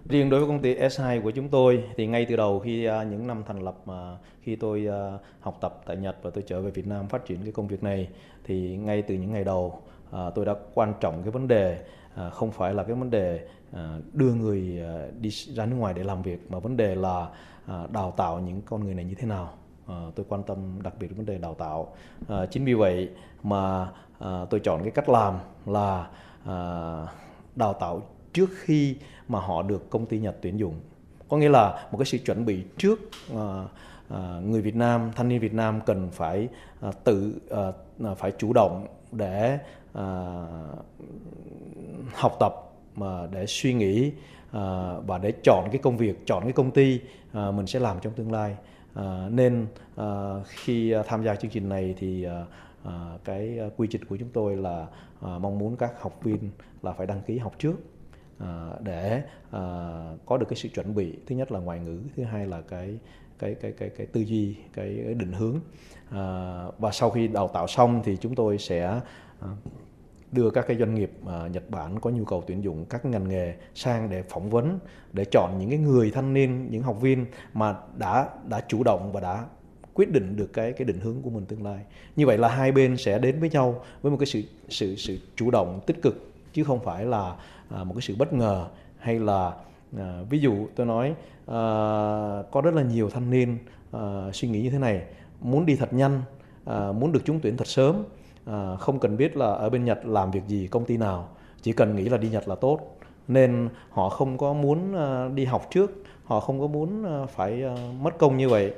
Riêng 0.09 0.29
đối 0.29 0.39
với 0.39 0.49
công 0.49 0.61
ty 0.61 0.75
S2 0.75 1.21
của 1.21 1.31
chúng 1.31 1.49
tôi 1.49 1.83
thì 1.97 2.07
ngay 2.07 2.25
từ 2.29 2.35
đầu 2.35 2.59
khi 2.59 2.85
à, 2.85 3.03
những 3.03 3.27
năm 3.27 3.43
thành 3.47 3.63
lập 3.63 3.75
mà 3.85 4.17
khi 4.41 4.55
tôi 4.55 4.87
học 5.39 5.57
tập 5.61 5.81
tại 5.85 5.97
Nhật 5.97 6.17
và 6.21 6.29
tôi 6.29 6.43
trở 6.47 6.61
về 6.61 6.71
Việt 6.71 6.87
Nam 6.87 7.07
phát 7.07 7.25
triển 7.27 7.37
cái 7.43 7.51
công 7.51 7.67
việc 7.67 7.83
này 7.83 8.07
thì 8.43 8.77
ngay 8.77 9.01
từ 9.01 9.15
những 9.15 9.31
ngày 9.33 9.43
đầu 9.43 9.81
tôi 10.35 10.45
đã 10.45 10.53
quan 10.73 10.93
trọng 11.01 11.23
cái 11.23 11.31
vấn 11.31 11.47
đề 11.47 11.77
Ờ, 12.15 12.29
không 12.29 12.51
phải 12.51 12.73
là 12.73 12.83
cái 12.83 12.95
vấn 12.95 13.09
đề 13.09 13.47
ờ, 13.71 14.01
đưa 14.13 14.33
người 14.33 14.79
ờ, 14.81 15.11
đi 15.19 15.29
ra 15.29 15.65
nước 15.65 15.75
ngoài 15.75 15.93
để 15.93 16.03
làm 16.03 16.21
việc, 16.21 16.51
mà 16.51 16.59
vấn 16.59 16.77
đề 16.77 16.95
là 16.95 17.27
đào 17.91 18.13
tạo 18.17 18.39
những 18.39 18.61
con 18.61 18.83
người 18.83 18.93
này 18.93 19.05
như 19.05 19.15
thế 19.15 19.27
nào. 19.27 19.53
Tôi 19.87 20.25
quan 20.29 20.43
tâm 20.43 20.57
đặc 20.83 20.93
biệt 20.99 21.07
vấn 21.07 21.25
đề 21.25 21.37
đào 21.37 21.53
tạo. 21.53 21.93
Chính 22.51 22.65
vì 22.65 22.73
vậy 22.73 23.09
mà 23.43 23.91
tôi 24.49 24.59
chọn 24.63 24.81
cái 24.83 24.91
cách 24.91 25.09
làm 25.09 25.33
là 25.65 26.07
đào 27.55 27.73
tạo 27.73 28.01
trước 28.33 28.49
khi 28.55 28.95
mà 29.27 29.39
họ 29.39 29.61
được 29.61 29.89
công 29.89 30.05
ty 30.05 30.19
Nhật 30.19 30.35
tuyển 30.41 30.59
dụng. 30.59 30.73
Có 31.29 31.37
nghĩa 31.37 31.49
là 31.49 31.87
một 31.91 31.97
cái 31.97 32.05
sự 32.05 32.17
chuẩn 32.17 32.45
bị 32.45 32.63
trước 32.77 32.99
người 34.41 34.61
Việt 34.61 34.75
Nam, 34.75 35.11
thanh 35.15 35.27
niên 35.27 35.39
Việt 35.39 35.53
Nam 35.53 35.81
cần 35.85 36.09
phải 36.11 36.47
tự 37.03 37.39
phải 38.17 38.31
chủ 38.37 38.53
động 38.53 38.87
để 39.11 39.59
học 42.15 42.37
tập 42.39 42.53
mà 42.95 43.27
để 43.31 43.45
suy 43.47 43.73
nghĩ 43.73 44.11
à, 44.51 44.93
và 45.07 45.17
để 45.17 45.33
chọn 45.43 45.67
cái 45.71 45.77
công 45.83 45.97
việc 45.97 46.25
chọn 46.25 46.43
cái 46.43 46.53
công 46.53 46.71
ty 46.71 46.99
à, 47.33 47.51
mình 47.51 47.67
sẽ 47.67 47.79
làm 47.79 47.97
trong 48.01 48.13
tương 48.13 48.31
lai. 48.31 48.55
À, 48.93 49.27
nên 49.31 49.67
à, 49.95 50.33
khi 50.45 50.93
tham 51.07 51.23
gia 51.23 51.35
chương 51.35 51.51
trình 51.51 51.69
này 51.69 51.95
thì 51.97 52.23
à, 52.23 52.45
à, 52.83 53.17
cái 53.23 53.59
quy 53.77 53.87
trình 53.91 54.05
của 54.05 54.17
chúng 54.17 54.29
tôi 54.33 54.55
là 54.55 54.87
mong 55.21 55.57
muốn 55.57 55.75
các 55.75 56.01
học 56.01 56.19
viên 56.23 56.49
là 56.81 56.93
phải 56.93 57.07
đăng 57.07 57.21
ký 57.21 57.37
học 57.37 57.53
trước 57.59 57.75
để 58.79 59.21
có 60.25 60.37
được 60.37 60.45
cái 60.49 60.55
sự 60.55 60.69
chuẩn 60.69 60.95
bị 60.95 61.17
thứ 61.27 61.35
nhất 61.35 61.51
là 61.51 61.59
ngoại 61.59 61.79
ngữ 61.79 61.99
thứ 62.15 62.23
hai 62.23 62.47
là 62.47 62.61
cái 62.61 62.97
cái 63.39 63.55
cái 63.55 63.71
cái 63.71 63.89
cái 63.89 64.07
tư 64.07 64.21
duy 64.21 64.55
cái, 64.73 64.99
cái 65.05 65.13
định 65.13 65.33
hướng. 65.33 65.59
Và 66.79 66.91
sau 66.91 67.09
khi 67.09 67.27
đào 67.27 67.47
tạo 67.47 67.67
xong 67.67 68.01
thì 68.03 68.17
chúng 68.17 68.35
tôi 68.35 68.57
sẽ 68.57 69.01
đưa 70.35 70.49
các 70.49 70.67
cái 70.67 70.77
doanh 70.77 70.95
nghiệp 70.95 71.11
uh, 71.23 71.51
Nhật 71.51 71.69
Bản 71.69 71.99
có 71.99 72.09
nhu 72.09 72.25
cầu 72.25 72.43
tuyển 72.47 72.63
dụng 72.63 72.85
các 72.89 73.05
ngành 73.05 73.29
nghề 73.29 73.53
sang 73.75 74.09
để 74.09 74.23
phỏng 74.29 74.49
vấn 74.49 74.79
để 75.13 75.25
chọn 75.31 75.57
những 75.59 75.69
cái 75.69 75.79
người 75.79 76.11
thanh 76.11 76.33
niên 76.33 76.71
những 76.71 76.83
học 76.83 77.01
viên 77.01 77.25
mà 77.53 77.75
đã 77.97 78.29
đã 78.49 78.61
chủ 78.67 78.83
động 78.83 79.11
và 79.13 79.21
đã 79.21 79.45
quyết 79.93 80.11
định 80.11 80.35
được 80.35 80.53
cái 80.53 80.73
cái 80.73 80.85
định 80.85 80.99
hướng 80.99 81.21
của 81.21 81.29
mình 81.29 81.45
tương 81.45 81.63
lai. 81.63 81.79
Như 82.15 82.25
vậy 82.25 82.37
là 82.37 82.47
hai 82.47 82.71
bên 82.71 82.97
sẽ 82.97 83.19
đến 83.19 83.39
với 83.39 83.49
nhau 83.49 83.83
với 84.01 84.11
một 84.11 84.17
cái 84.17 84.25
sự 84.25 84.41
sự 84.69 84.95
sự 84.95 85.17
chủ 85.35 85.51
động 85.51 85.79
tích 85.85 86.01
cực 86.01 86.31
chứ 86.53 86.63
không 86.63 86.79
phải 86.83 87.05
là 87.05 87.35
à, 87.69 87.83
một 87.83 87.93
cái 87.93 88.01
sự 88.01 88.15
bất 88.15 88.33
ngờ 88.33 88.67
hay 88.99 89.19
là 89.19 89.53
à, 89.97 90.19
ví 90.29 90.39
dụ 90.39 90.67
tôi 90.75 90.85
nói 90.85 91.15
à, 91.47 91.57
có 92.51 92.61
rất 92.63 92.73
là 92.73 92.81
nhiều 92.81 93.09
thanh 93.09 93.29
niên 93.29 93.57
à, 93.91 94.31
suy 94.33 94.47
nghĩ 94.47 94.61
như 94.61 94.69
thế 94.69 94.79
này 94.79 95.01
muốn 95.41 95.65
đi 95.65 95.75
thật 95.75 95.93
nhanh, 95.93 96.21
à, 96.65 96.91
muốn 96.91 97.11
được 97.11 97.25
trúng 97.25 97.39
tuyển 97.39 97.57
thật 97.57 97.67
sớm, 97.67 98.03
Ờ, 98.45 98.77
không 98.77 98.99
cần 98.99 99.17
biết 99.17 99.37
là 99.37 99.45
ở 99.45 99.69
bên 99.69 99.85
Nhật 99.85 100.05
làm 100.05 100.31
việc 100.31 100.43
gì, 100.47 100.67
công 100.67 100.85
ty 100.85 100.97
nào, 100.97 101.29
chỉ 101.61 101.71
cần 101.71 101.95
nghĩ 101.95 102.09
là 102.09 102.17
đi 102.17 102.29
Nhật 102.29 102.47
là 102.47 102.55
tốt. 102.55 102.79
Nên 103.27 103.69
họ 103.89 104.09
không 104.09 104.37
có 104.37 104.53
muốn 104.53 104.93
ờ, 104.93 105.29
đi 105.35 105.45
học 105.45 105.67
trước, 105.71 105.91
họ 106.23 106.39
không 106.39 106.59
có 106.59 106.67
muốn 106.67 107.03
ờ, 107.03 107.25
phải 107.25 107.63
mất 108.01 108.17
công 108.17 108.37
như 108.37 108.49
vậy. 108.49 108.73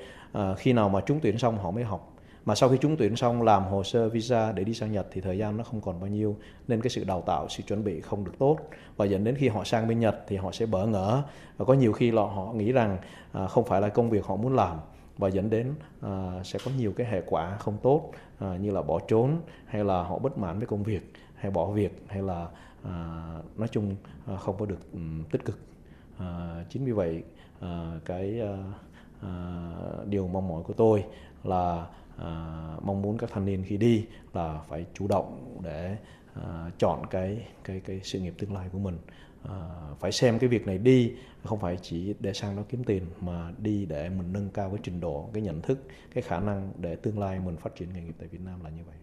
Khi 0.58 0.73
nào 0.73 0.89
mà 0.89 1.01
trúng 1.01 1.19
tuyển 1.19 1.38
xong 1.38 1.58
họ 1.58 1.71
mới 1.71 1.84
học. 1.84 2.13
Mà 2.45 2.56
sau 2.56 2.69
khi 2.69 2.77
trúng 2.77 2.97
tuyển 2.97 3.15
xong 3.15 3.41
làm 3.41 3.63
hồ 3.63 3.84
sơ 3.84 4.10
visa 4.10 4.51
để 4.51 4.63
đi 4.63 4.73
sang 4.73 4.91
Nhật 4.91 5.08
thì 5.12 5.21
thời 5.21 5.38
gian 5.38 5.58
nó 5.58 5.63
không 5.63 5.82
còn 5.82 5.99
bao 5.99 6.10
nhiêu. 6.10 6.36
Nên 6.67 6.82
cái 6.82 6.89
sự 6.89 7.03
đào 7.03 7.21
tạo 7.21 7.47
sự 7.49 7.63
chuẩn 7.63 7.84
bị 7.84 8.01
không 8.01 8.23
được 8.23 8.32
tốt. 8.39 8.58
Và 8.97 9.06
dẫn 9.06 9.23
đến 9.23 9.36
khi 9.36 9.47
họ 9.47 9.63
sang 9.63 9.88
bên 9.88 9.99
Nhật 9.99 10.23
thì 10.27 10.36
họ 10.36 10.51
sẽ 10.51 10.65
bỡ 10.65 10.86
ngỡ. 10.86 11.21
Và 11.58 11.65
có 11.65 11.73
nhiều 11.73 11.93
khi 11.93 12.12
là 12.12 12.21
họ 12.21 12.53
nghĩ 12.53 12.71
rằng 12.71 12.97
à, 13.32 13.47
không 13.47 13.63
phải 13.65 13.82
là 13.82 13.89
công 13.89 14.10
việc 14.10 14.25
họ 14.25 14.36
muốn 14.36 14.56
làm 14.56 14.77
và 15.17 15.27
dẫn 15.27 15.49
đến 15.49 15.73
à, 16.01 16.43
sẽ 16.43 16.60
có 16.65 16.71
nhiều 16.77 16.93
cái 16.97 17.08
hệ 17.08 17.21
quả 17.25 17.58
không 17.58 17.77
tốt 17.84 18.12
à, 18.39 18.58
như 18.58 18.71
là 18.71 18.82
bỏ 18.82 18.99
trốn 19.08 19.41
hay 19.65 19.84
là 19.84 20.03
họ 20.03 20.19
bất 20.19 20.38
mãn 20.38 20.58
với 20.58 20.67
công 20.67 20.84
việc 20.84 21.13
hay 21.36 21.51
bỏ 21.51 21.65
việc 21.65 22.03
hay 22.08 22.21
là 22.21 22.47
à, 22.84 23.25
nói 23.58 23.67
chung 23.71 23.95
à, 24.25 24.36
không 24.36 24.58
có 24.60 24.65
được 24.65 24.91
um, 24.93 25.23
tích 25.23 25.45
cực. 25.45 25.60
À, 26.17 26.63
chính 26.69 26.86
vì 26.86 26.91
vậy 26.91 27.23
à, 27.60 27.99
cái 28.06 28.41
à, 28.41 28.58
à, 29.21 29.71
điều 30.06 30.27
mong 30.27 30.47
mỏi 30.47 30.63
của 30.63 30.73
tôi 30.73 31.06
là 31.43 31.88
à, 32.17 32.30
mong 32.82 33.01
muốn 33.01 33.17
các 33.17 33.30
thanh 33.34 33.45
niên 33.45 33.63
khi 33.67 33.77
đi 33.77 34.06
là 34.34 34.60
phải 34.67 34.86
chủ 34.93 35.08
động 35.08 35.60
để 35.63 35.97
à, 36.34 36.71
chọn 36.80 37.06
cái 37.10 37.47
cái 37.63 37.80
cái 37.80 37.99
sự 38.03 38.19
nghiệp 38.19 38.34
tương 38.38 38.53
lai 38.53 38.69
của 38.71 38.80
mình 38.80 38.97
phải 39.99 40.12
xem 40.12 40.39
cái 40.39 40.49
việc 40.49 40.67
này 40.67 40.77
đi 40.77 41.12
không 41.43 41.60
phải 41.60 41.77
chỉ 41.81 42.13
để 42.19 42.33
sang 42.33 42.55
đó 42.55 42.63
kiếm 42.69 42.83
tiền 42.83 43.05
mà 43.21 43.51
đi 43.57 43.86
để 43.86 44.10
mình 44.10 44.33
nâng 44.33 44.49
cao 44.49 44.69
cái 44.69 44.79
trình 44.83 44.99
độ 44.99 45.29
cái 45.33 45.43
nhận 45.43 45.62
thức 45.62 45.79
cái 46.13 46.21
khả 46.21 46.39
năng 46.39 46.71
để 46.77 46.95
tương 46.95 47.19
lai 47.19 47.39
mình 47.45 47.57
phát 47.57 47.75
triển 47.75 47.93
nghề 47.93 48.01
nghiệp 48.01 48.15
tại 48.19 48.27
Việt 48.27 48.41
Nam 48.45 48.63
là 48.63 48.69
như 48.69 48.83
vậy. 48.88 48.95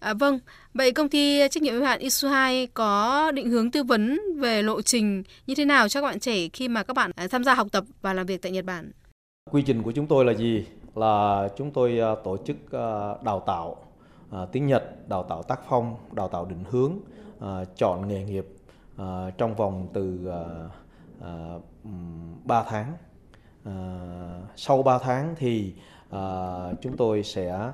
À, 0.00 0.14
vâng, 0.14 0.38
vậy 0.74 0.92
công 0.92 1.08
ty 1.08 1.48
trách 1.48 1.62
nhiệm 1.62 1.74
hữu 1.74 1.84
hạn 1.84 1.98
Isuhai 1.98 2.66
có 2.66 3.30
định 3.30 3.50
hướng 3.50 3.70
tư 3.70 3.82
vấn 3.82 4.20
về 4.36 4.62
lộ 4.62 4.82
trình 4.82 5.22
như 5.46 5.54
thế 5.54 5.64
nào 5.64 5.88
cho 5.88 6.00
các 6.00 6.06
bạn 6.06 6.20
trẻ 6.20 6.48
khi 6.52 6.68
mà 6.68 6.82
các 6.82 6.94
bạn 6.94 7.10
à, 7.16 7.26
tham 7.30 7.44
gia 7.44 7.54
học 7.54 7.66
tập 7.72 7.84
và 8.02 8.12
làm 8.12 8.26
việc 8.26 8.42
tại 8.42 8.52
Nhật 8.52 8.64
Bản? 8.64 8.90
Quy 9.50 9.62
trình 9.62 9.82
của 9.82 9.92
chúng 9.92 10.06
tôi 10.06 10.24
là 10.24 10.34
gì? 10.34 10.64
là 10.98 11.48
chúng 11.56 11.70
tôi 11.70 11.98
à, 12.00 12.14
tổ 12.24 12.36
chức 12.36 12.56
à, 12.72 13.14
đào 13.24 13.40
tạo 13.46 13.76
tiếng 14.52 14.66
Nhật, 14.66 15.08
đào 15.08 15.22
tạo 15.22 15.42
tác 15.42 15.60
phong, 15.68 15.96
đào 16.12 16.28
tạo 16.28 16.44
định 16.44 16.64
hướng, 16.70 16.92
chọn 17.76 18.08
nghề 18.08 18.24
nghiệp 18.24 18.46
Ờ, 18.98 19.30
trong 19.38 19.54
vòng 19.54 19.88
từ 19.92 20.26
ờ, 20.26 20.70
ờ, 21.20 21.60
3 22.44 22.64
tháng. 22.68 22.92
Sau 24.56 24.82
3 24.82 24.98
tháng 24.98 25.34
thì 25.38 25.74
chúng 26.80 26.96
tôi 26.96 27.22
sẽ 27.22 27.72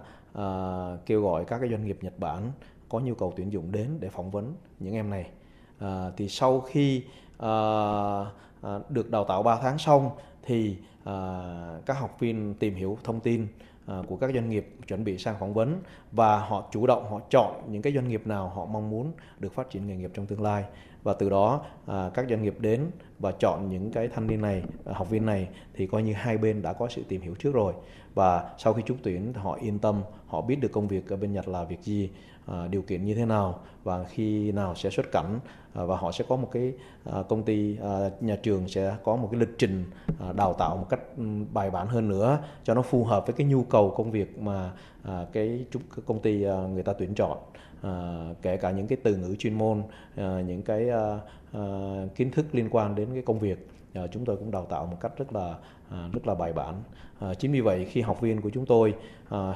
kêu 1.06 1.22
gọi 1.22 1.44
các 1.44 1.58
cái 1.58 1.70
doanh 1.70 1.84
nghiệp 1.84 1.98
Nhật 2.02 2.18
Bản 2.18 2.52
có 2.88 3.00
nhu 3.00 3.14
cầu 3.14 3.32
tuyển 3.36 3.52
dụng 3.52 3.72
đến 3.72 3.88
để 4.00 4.08
phỏng 4.08 4.30
vấn 4.30 4.54
những 4.78 4.94
em 4.94 5.10
này. 5.10 5.30
Thì 6.16 6.28
sau 6.28 6.60
khi 6.60 7.04
được 8.88 9.10
đào 9.10 9.24
tạo 9.24 9.42
3 9.42 9.58
tháng 9.62 9.78
xong 9.78 10.10
thì 10.42 10.76
À, 11.04 11.80
các 11.86 11.94
học 11.98 12.16
viên 12.20 12.54
tìm 12.54 12.74
hiểu 12.74 12.98
thông 13.04 13.20
tin 13.20 13.46
à, 13.86 14.02
của 14.06 14.16
các 14.16 14.30
doanh 14.34 14.50
nghiệp 14.50 14.76
chuẩn 14.88 15.04
bị 15.04 15.18
sang 15.18 15.36
phỏng 15.40 15.54
vấn 15.54 15.80
và 16.12 16.38
họ 16.38 16.68
chủ 16.72 16.86
động 16.86 17.06
họ 17.10 17.20
chọn 17.30 17.62
những 17.70 17.82
cái 17.82 17.92
doanh 17.92 18.08
nghiệp 18.08 18.26
nào 18.26 18.48
họ 18.48 18.66
mong 18.66 18.90
muốn 18.90 19.12
được 19.38 19.52
phát 19.52 19.70
triển 19.70 19.86
nghề 19.86 19.96
nghiệp 19.96 20.10
trong 20.14 20.26
tương 20.26 20.42
lai. 20.42 20.64
Và 21.02 21.12
từ 21.12 21.30
đó 21.30 21.60
à, 21.86 22.10
các 22.14 22.26
doanh 22.30 22.42
nghiệp 22.42 22.54
đến 22.58 22.90
và 23.18 23.32
chọn 23.32 23.68
những 23.68 23.90
cái 23.90 24.08
thanh 24.08 24.26
niên 24.26 24.40
này 24.40 24.62
à, 24.84 24.92
học 24.96 25.10
viên 25.10 25.26
này 25.26 25.48
thì 25.74 25.86
coi 25.86 26.02
như 26.02 26.12
hai 26.12 26.38
bên 26.38 26.62
đã 26.62 26.72
có 26.72 26.88
sự 26.88 27.02
tìm 27.08 27.20
hiểu 27.20 27.34
trước 27.34 27.54
rồi. 27.54 27.74
Và 28.14 28.50
sau 28.58 28.72
khi 28.72 28.82
trúng 28.86 28.98
tuyển 29.02 29.32
họ 29.34 29.58
yên 29.62 29.78
tâm 29.78 30.02
họ 30.26 30.40
biết 30.40 30.56
được 30.60 30.72
công 30.72 30.88
việc 30.88 31.08
ở 31.08 31.16
bên 31.16 31.32
Nhật 31.32 31.48
là 31.48 31.64
việc 31.64 31.82
gì 31.82 32.10
À, 32.46 32.68
điều 32.70 32.82
kiện 32.82 33.04
như 33.04 33.14
thế 33.14 33.24
nào 33.24 33.60
và 33.84 34.04
khi 34.04 34.52
nào 34.52 34.74
sẽ 34.74 34.90
xuất 34.90 35.12
cảnh 35.12 35.38
à, 35.74 35.84
và 35.84 35.96
họ 35.96 36.12
sẽ 36.12 36.24
có 36.28 36.36
một 36.36 36.48
cái 36.52 36.72
à, 37.04 37.22
công 37.28 37.42
ty 37.42 37.76
à, 37.82 38.10
nhà 38.20 38.36
trường 38.36 38.68
sẽ 38.68 38.96
có 39.04 39.16
một 39.16 39.28
cái 39.32 39.40
lịch 39.40 39.58
trình 39.58 39.84
à, 40.20 40.32
đào 40.32 40.52
tạo 40.52 40.76
một 40.76 40.86
cách 40.90 41.00
bài 41.52 41.70
bản 41.70 41.86
hơn 41.86 42.08
nữa 42.08 42.38
cho 42.64 42.74
nó 42.74 42.82
phù 42.82 43.04
hợp 43.04 43.26
với 43.26 43.34
cái 43.34 43.46
nhu 43.46 43.62
cầu 43.62 43.94
công 43.96 44.10
việc 44.10 44.38
mà 44.38 44.70
À, 45.02 45.26
cái 45.32 45.64
công 46.06 46.20
ty 46.22 46.42
à, 46.42 46.56
người 46.56 46.82
ta 46.82 46.92
tuyển 46.92 47.14
chọn 47.14 47.38
à, 47.82 48.26
kể 48.42 48.56
cả 48.56 48.70
những 48.70 48.86
cái 48.86 48.98
từ 49.02 49.16
ngữ 49.16 49.34
chuyên 49.38 49.54
môn 49.54 49.82
những 50.16 50.62
cái 50.62 50.90
kiến 52.14 52.30
thức 52.30 52.46
liên 52.52 52.68
quan 52.70 52.94
đến 52.94 53.08
cái 53.12 53.22
công 53.22 53.38
việc. 53.38 53.68
Chúng 54.12 54.24
tôi 54.24 54.36
cũng 54.36 54.50
đào 54.50 54.66
tạo 54.70 54.86
một 54.86 54.96
cách 55.00 55.12
rất 55.16 55.32
là 55.32 55.54
rất 56.12 56.26
là 56.26 56.34
bài 56.34 56.52
bản. 56.52 56.82
Chính 57.38 57.52
vì 57.52 57.60
vậy 57.60 57.84
khi 57.84 58.00
học 58.00 58.20
viên 58.20 58.40
của 58.40 58.50
chúng 58.50 58.66
tôi 58.66 58.94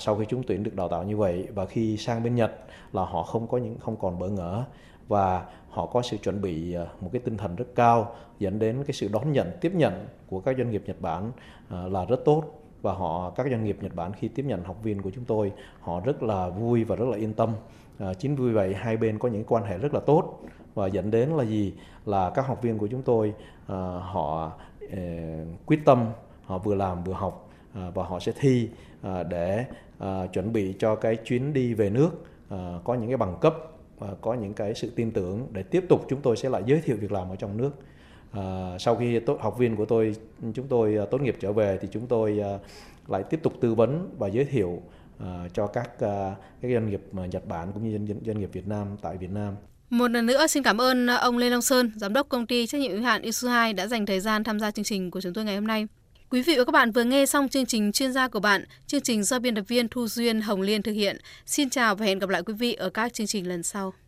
sau 0.01 0.17
khi 0.17 0.25
chúng 0.29 0.43
tuyển 0.47 0.63
được 0.63 0.75
đào 0.75 0.89
tạo 0.89 1.05
như 1.05 1.17
vậy 1.17 1.49
và 1.55 1.67
khi 1.67 1.97
sang 1.97 2.23
bên 2.23 2.35
Nhật 2.35 2.53
là 2.93 3.05
họ 3.05 3.23
không 3.23 3.47
có 3.47 3.59
những, 3.59 3.79
không 3.79 3.97
còn 3.97 4.19
bỡ 4.19 4.29
ngỡ 4.29 4.65
và 5.09 5.47
họ 5.69 5.87
có 5.87 6.03
sự 6.03 6.17
chuẩn 6.17 6.43
bị 6.43 6.77
một 7.01 7.09
cái 7.13 7.21
tinh 7.25 7.37
thần 7.37 7.57
rất 7.57 7.65
cao, 7.75 8.15
dẫn 8.39 8.59
đến 8.59 8.85
cái 8.87 8.95
sự 8.95 9.09
đón 9.13 9.33
nhận, 9.33 9.51
tiếp 9.61 9.73
nhận 9.75 10.07
của 10.27 10.41
các 10.41 10.57
doanh 10.59 10.71
nghiệp 10.71 10.83
Nhật 10.87 11.01
Bản 11.01 11.33
là 11.71 12.05
rất 12.05 12.25
tốt 12.25 12.45
và 12.83 12.93
họ 12.93 13.31
các 13.31 13.47
doanh 13.51 13.65
nghiệp 13.65 13.79
Nhật 13.81 13.95
Bản 13.95 14.13
khi 14.13 14.29
tiếp 14.29 14.45
nhận 14.47 14.65
học 14.65 14.77
viên 14.83 15.03
của 15.03 15.11
chúng 15.15 15.25
tôi 15.25 15.53
họ 15.81 16.01
rất 16.01 16.23
là 16.23 16.49
vui 16.49 16.85
và 16.85 16.97
rất 16.97 17.05
là 17.09 17.17
yên 17.17 17.35
tâm. 17.35 17.53
À, 17.99 18.15
chính 18.15 18.37
vì 18.37 18.53
vậy 18.53 18.75
hai 18.75 18.97
bên 18.97 19.19
có 19.19 19.29
những 19.29 19.45
quan 19.45 19.65
hệ 19.65 19.79
rất 19.79 19.95
là 19.95 20.01
tốt. 20.01 20.41
Và 20.75 20.87
dẫn 20.87 21.11
đến 21.11 21.29
là 21.29 21.45
gì? 21.45 21.75
Là 22.07 22.31
các 22.31 22.47
học 22.47 22.63
viên 22.63 22.79
của 22.79 22.87
chúng 22.87 23.03
tôi 23.03 23.35
à, 23.67 23.77
họ 24.03 24.53
à, 24.93 24.99
quyết 25.67 25.81
tâm 25.85 26.07
họ 26.45 26.59
vừa 26.59 26.75
làm 26.75 27.05
vừa 27.05 27.13
học 27.13 27.49
à, 27.75 27.91
và 27.95 28.05
họ 28.05 28.21
sẽ 28.21 28.33
thi 28.41 28.69
để 29.29 29.65
chuẩn 30.33 30.53
bị 30.53 30.75
cho 30.79 30.97
cái 30.97 31.17
chuyến 31.17 31.53
đi 31.53 31.75
về 31.75 31.91
nước 31.91 32.11
à, 32.49 32.79
có 32.85 32.95
những 32.95 33.09
cái 33.09 33.17
bằng 33.17 33.37
cấp 33.41 33.55
và 33.99 34.09
có 34.21 34.35
những 34.35 34.55
cái 34.55 34.75
sự 34.75 34.93
tin 34.97 35.11
tưởng 35.11 35.47
để 35.53 35.63
tiếp 35.63 35.85
tục 35.89 36.07
chúng 36.09 36.21
tôi 36.21 36.37
sẽ 36.37 36.49
lại 36.49 36.63
giới 36.67 36.81
thiệu 36.81 36.97
việc 37.01 37.13
làm 37.13 37.29
ở 37.29 37.37
trong 37.37 37.57
nước. 37.57 37.71
Ờ, 38.33 38.77
sau 38.81 38.97
khi 38.97 39.21
tốt 39.21 39.39
học 39.41 39.59
viên 39.59 39.77
của 39.77 39.85
tôi 39.85 40.15
chúng 40.55 40.69
tôi 40.69 40.95
ờ, 40.95 41.07
tốt 41.07 41.21
nghiệp 41.21 41.37
trở 41.41 41.53
về 41.53 41.79
thì 41.83 41.89
chúng 41.93 42.07
tôi 42.07 42.39
ờ, 42.39 42.59
lại 43.07 43.23
tiếp 43.31 43.41
tục 43.43 43.53
tư 43.61 43.75
vấn 43.75 44.11
và 44.19 44.29
giới 44.29 44.45
thiệu 44.45 44.83
cho 45.53 45.67
các 45.67 45.91
các 45.99 46.37
doanh 46.63 46.91
nghiệp 46.91 47.01
Nhật 47.13 47.47
Bản 47.49 47.73
cũng 47.75 47.85
như 47.85 47.99
doanh, 48.09 48.21
doanh 48.27 48.41
nghiệp 48.41 48.51
Việt 48.53 48.69
Nam 48.69 48.87
tại 49.03 49.17
Việt 49.17 49.31
Nam. 49.31 49.55
Một 49.91 50.11
lần 50.11 50.27
nữa 50.27 50.47
xin 50.47 50.63
cảm 50.63 50.81
ơn 50.81 51.07
ông 51.07 51.39
Lê 51.39 51.51
Long 51.51 51.63
Sơn, 51.63 51.93
giám 51.97 52.13
đốc 52.13 52.29
công 52.29 52.47
ty 52.47 52.67
trách 52.67 52.81
nhiệm 52.81 52.93
hữu 52.93 53.03
hạn 53.03 53.23
Isu 53.23 53.49
2 53.49 53.73
đã 53.73 53.87
dành 53.87 54.07
thời 54.07 54.21
gian 54.21 54.45
tham 54.45 54.61
gia 54.61 54.71
chương 54.71 54.85
trình 54.85 55.11
của 55.11 55.21
chúng 55.21 55.33
tôi 55.35 55.45
ngày 55.45 55.55
hôm 55.55 55.67
nay. 55.67 55.87
Quý 56.31 56.43
vị 56.43 56.55
và 56.59 56.65
các 56.65 56.73
bạn 56.73 56.93
vừa 56.93 57.05
nghe 57.05 57.27
xong 57.27 57.49
chương 57.49 57.67
trình 57.67 57.93
chuyên 57.93 58.13
gia 58.13 58.29
của 58.29 58.41
bạn, 58.41 58.65
chương 58.87 59.01
trình 59.01 59.23
do 59.23 59.39
biên 59.39 59.55
tập 59.55 59.65
viên 59.69 59.89
Thu 59.89 60.07
Duyên 60.09 60.41
Hồng 60.41 60.61
Liên 60.61 60.83
thực 60.83 60.93
hiện. 60.93 61.19
Xin 61.47 61.71
chào 61.71 61.95
và 61.95 62.07
hẹn 62.07 62.19
gặp 62.19 62.29
lại 62.29 62.43
quý 62.43 62.55
vị 62.55 62.75
ở 62.75 62.91
các 62.91 63.13
chương 63.13 63.27
trình 63.27 63.49
lần 63.49 63.63
sau. 63.63 63.93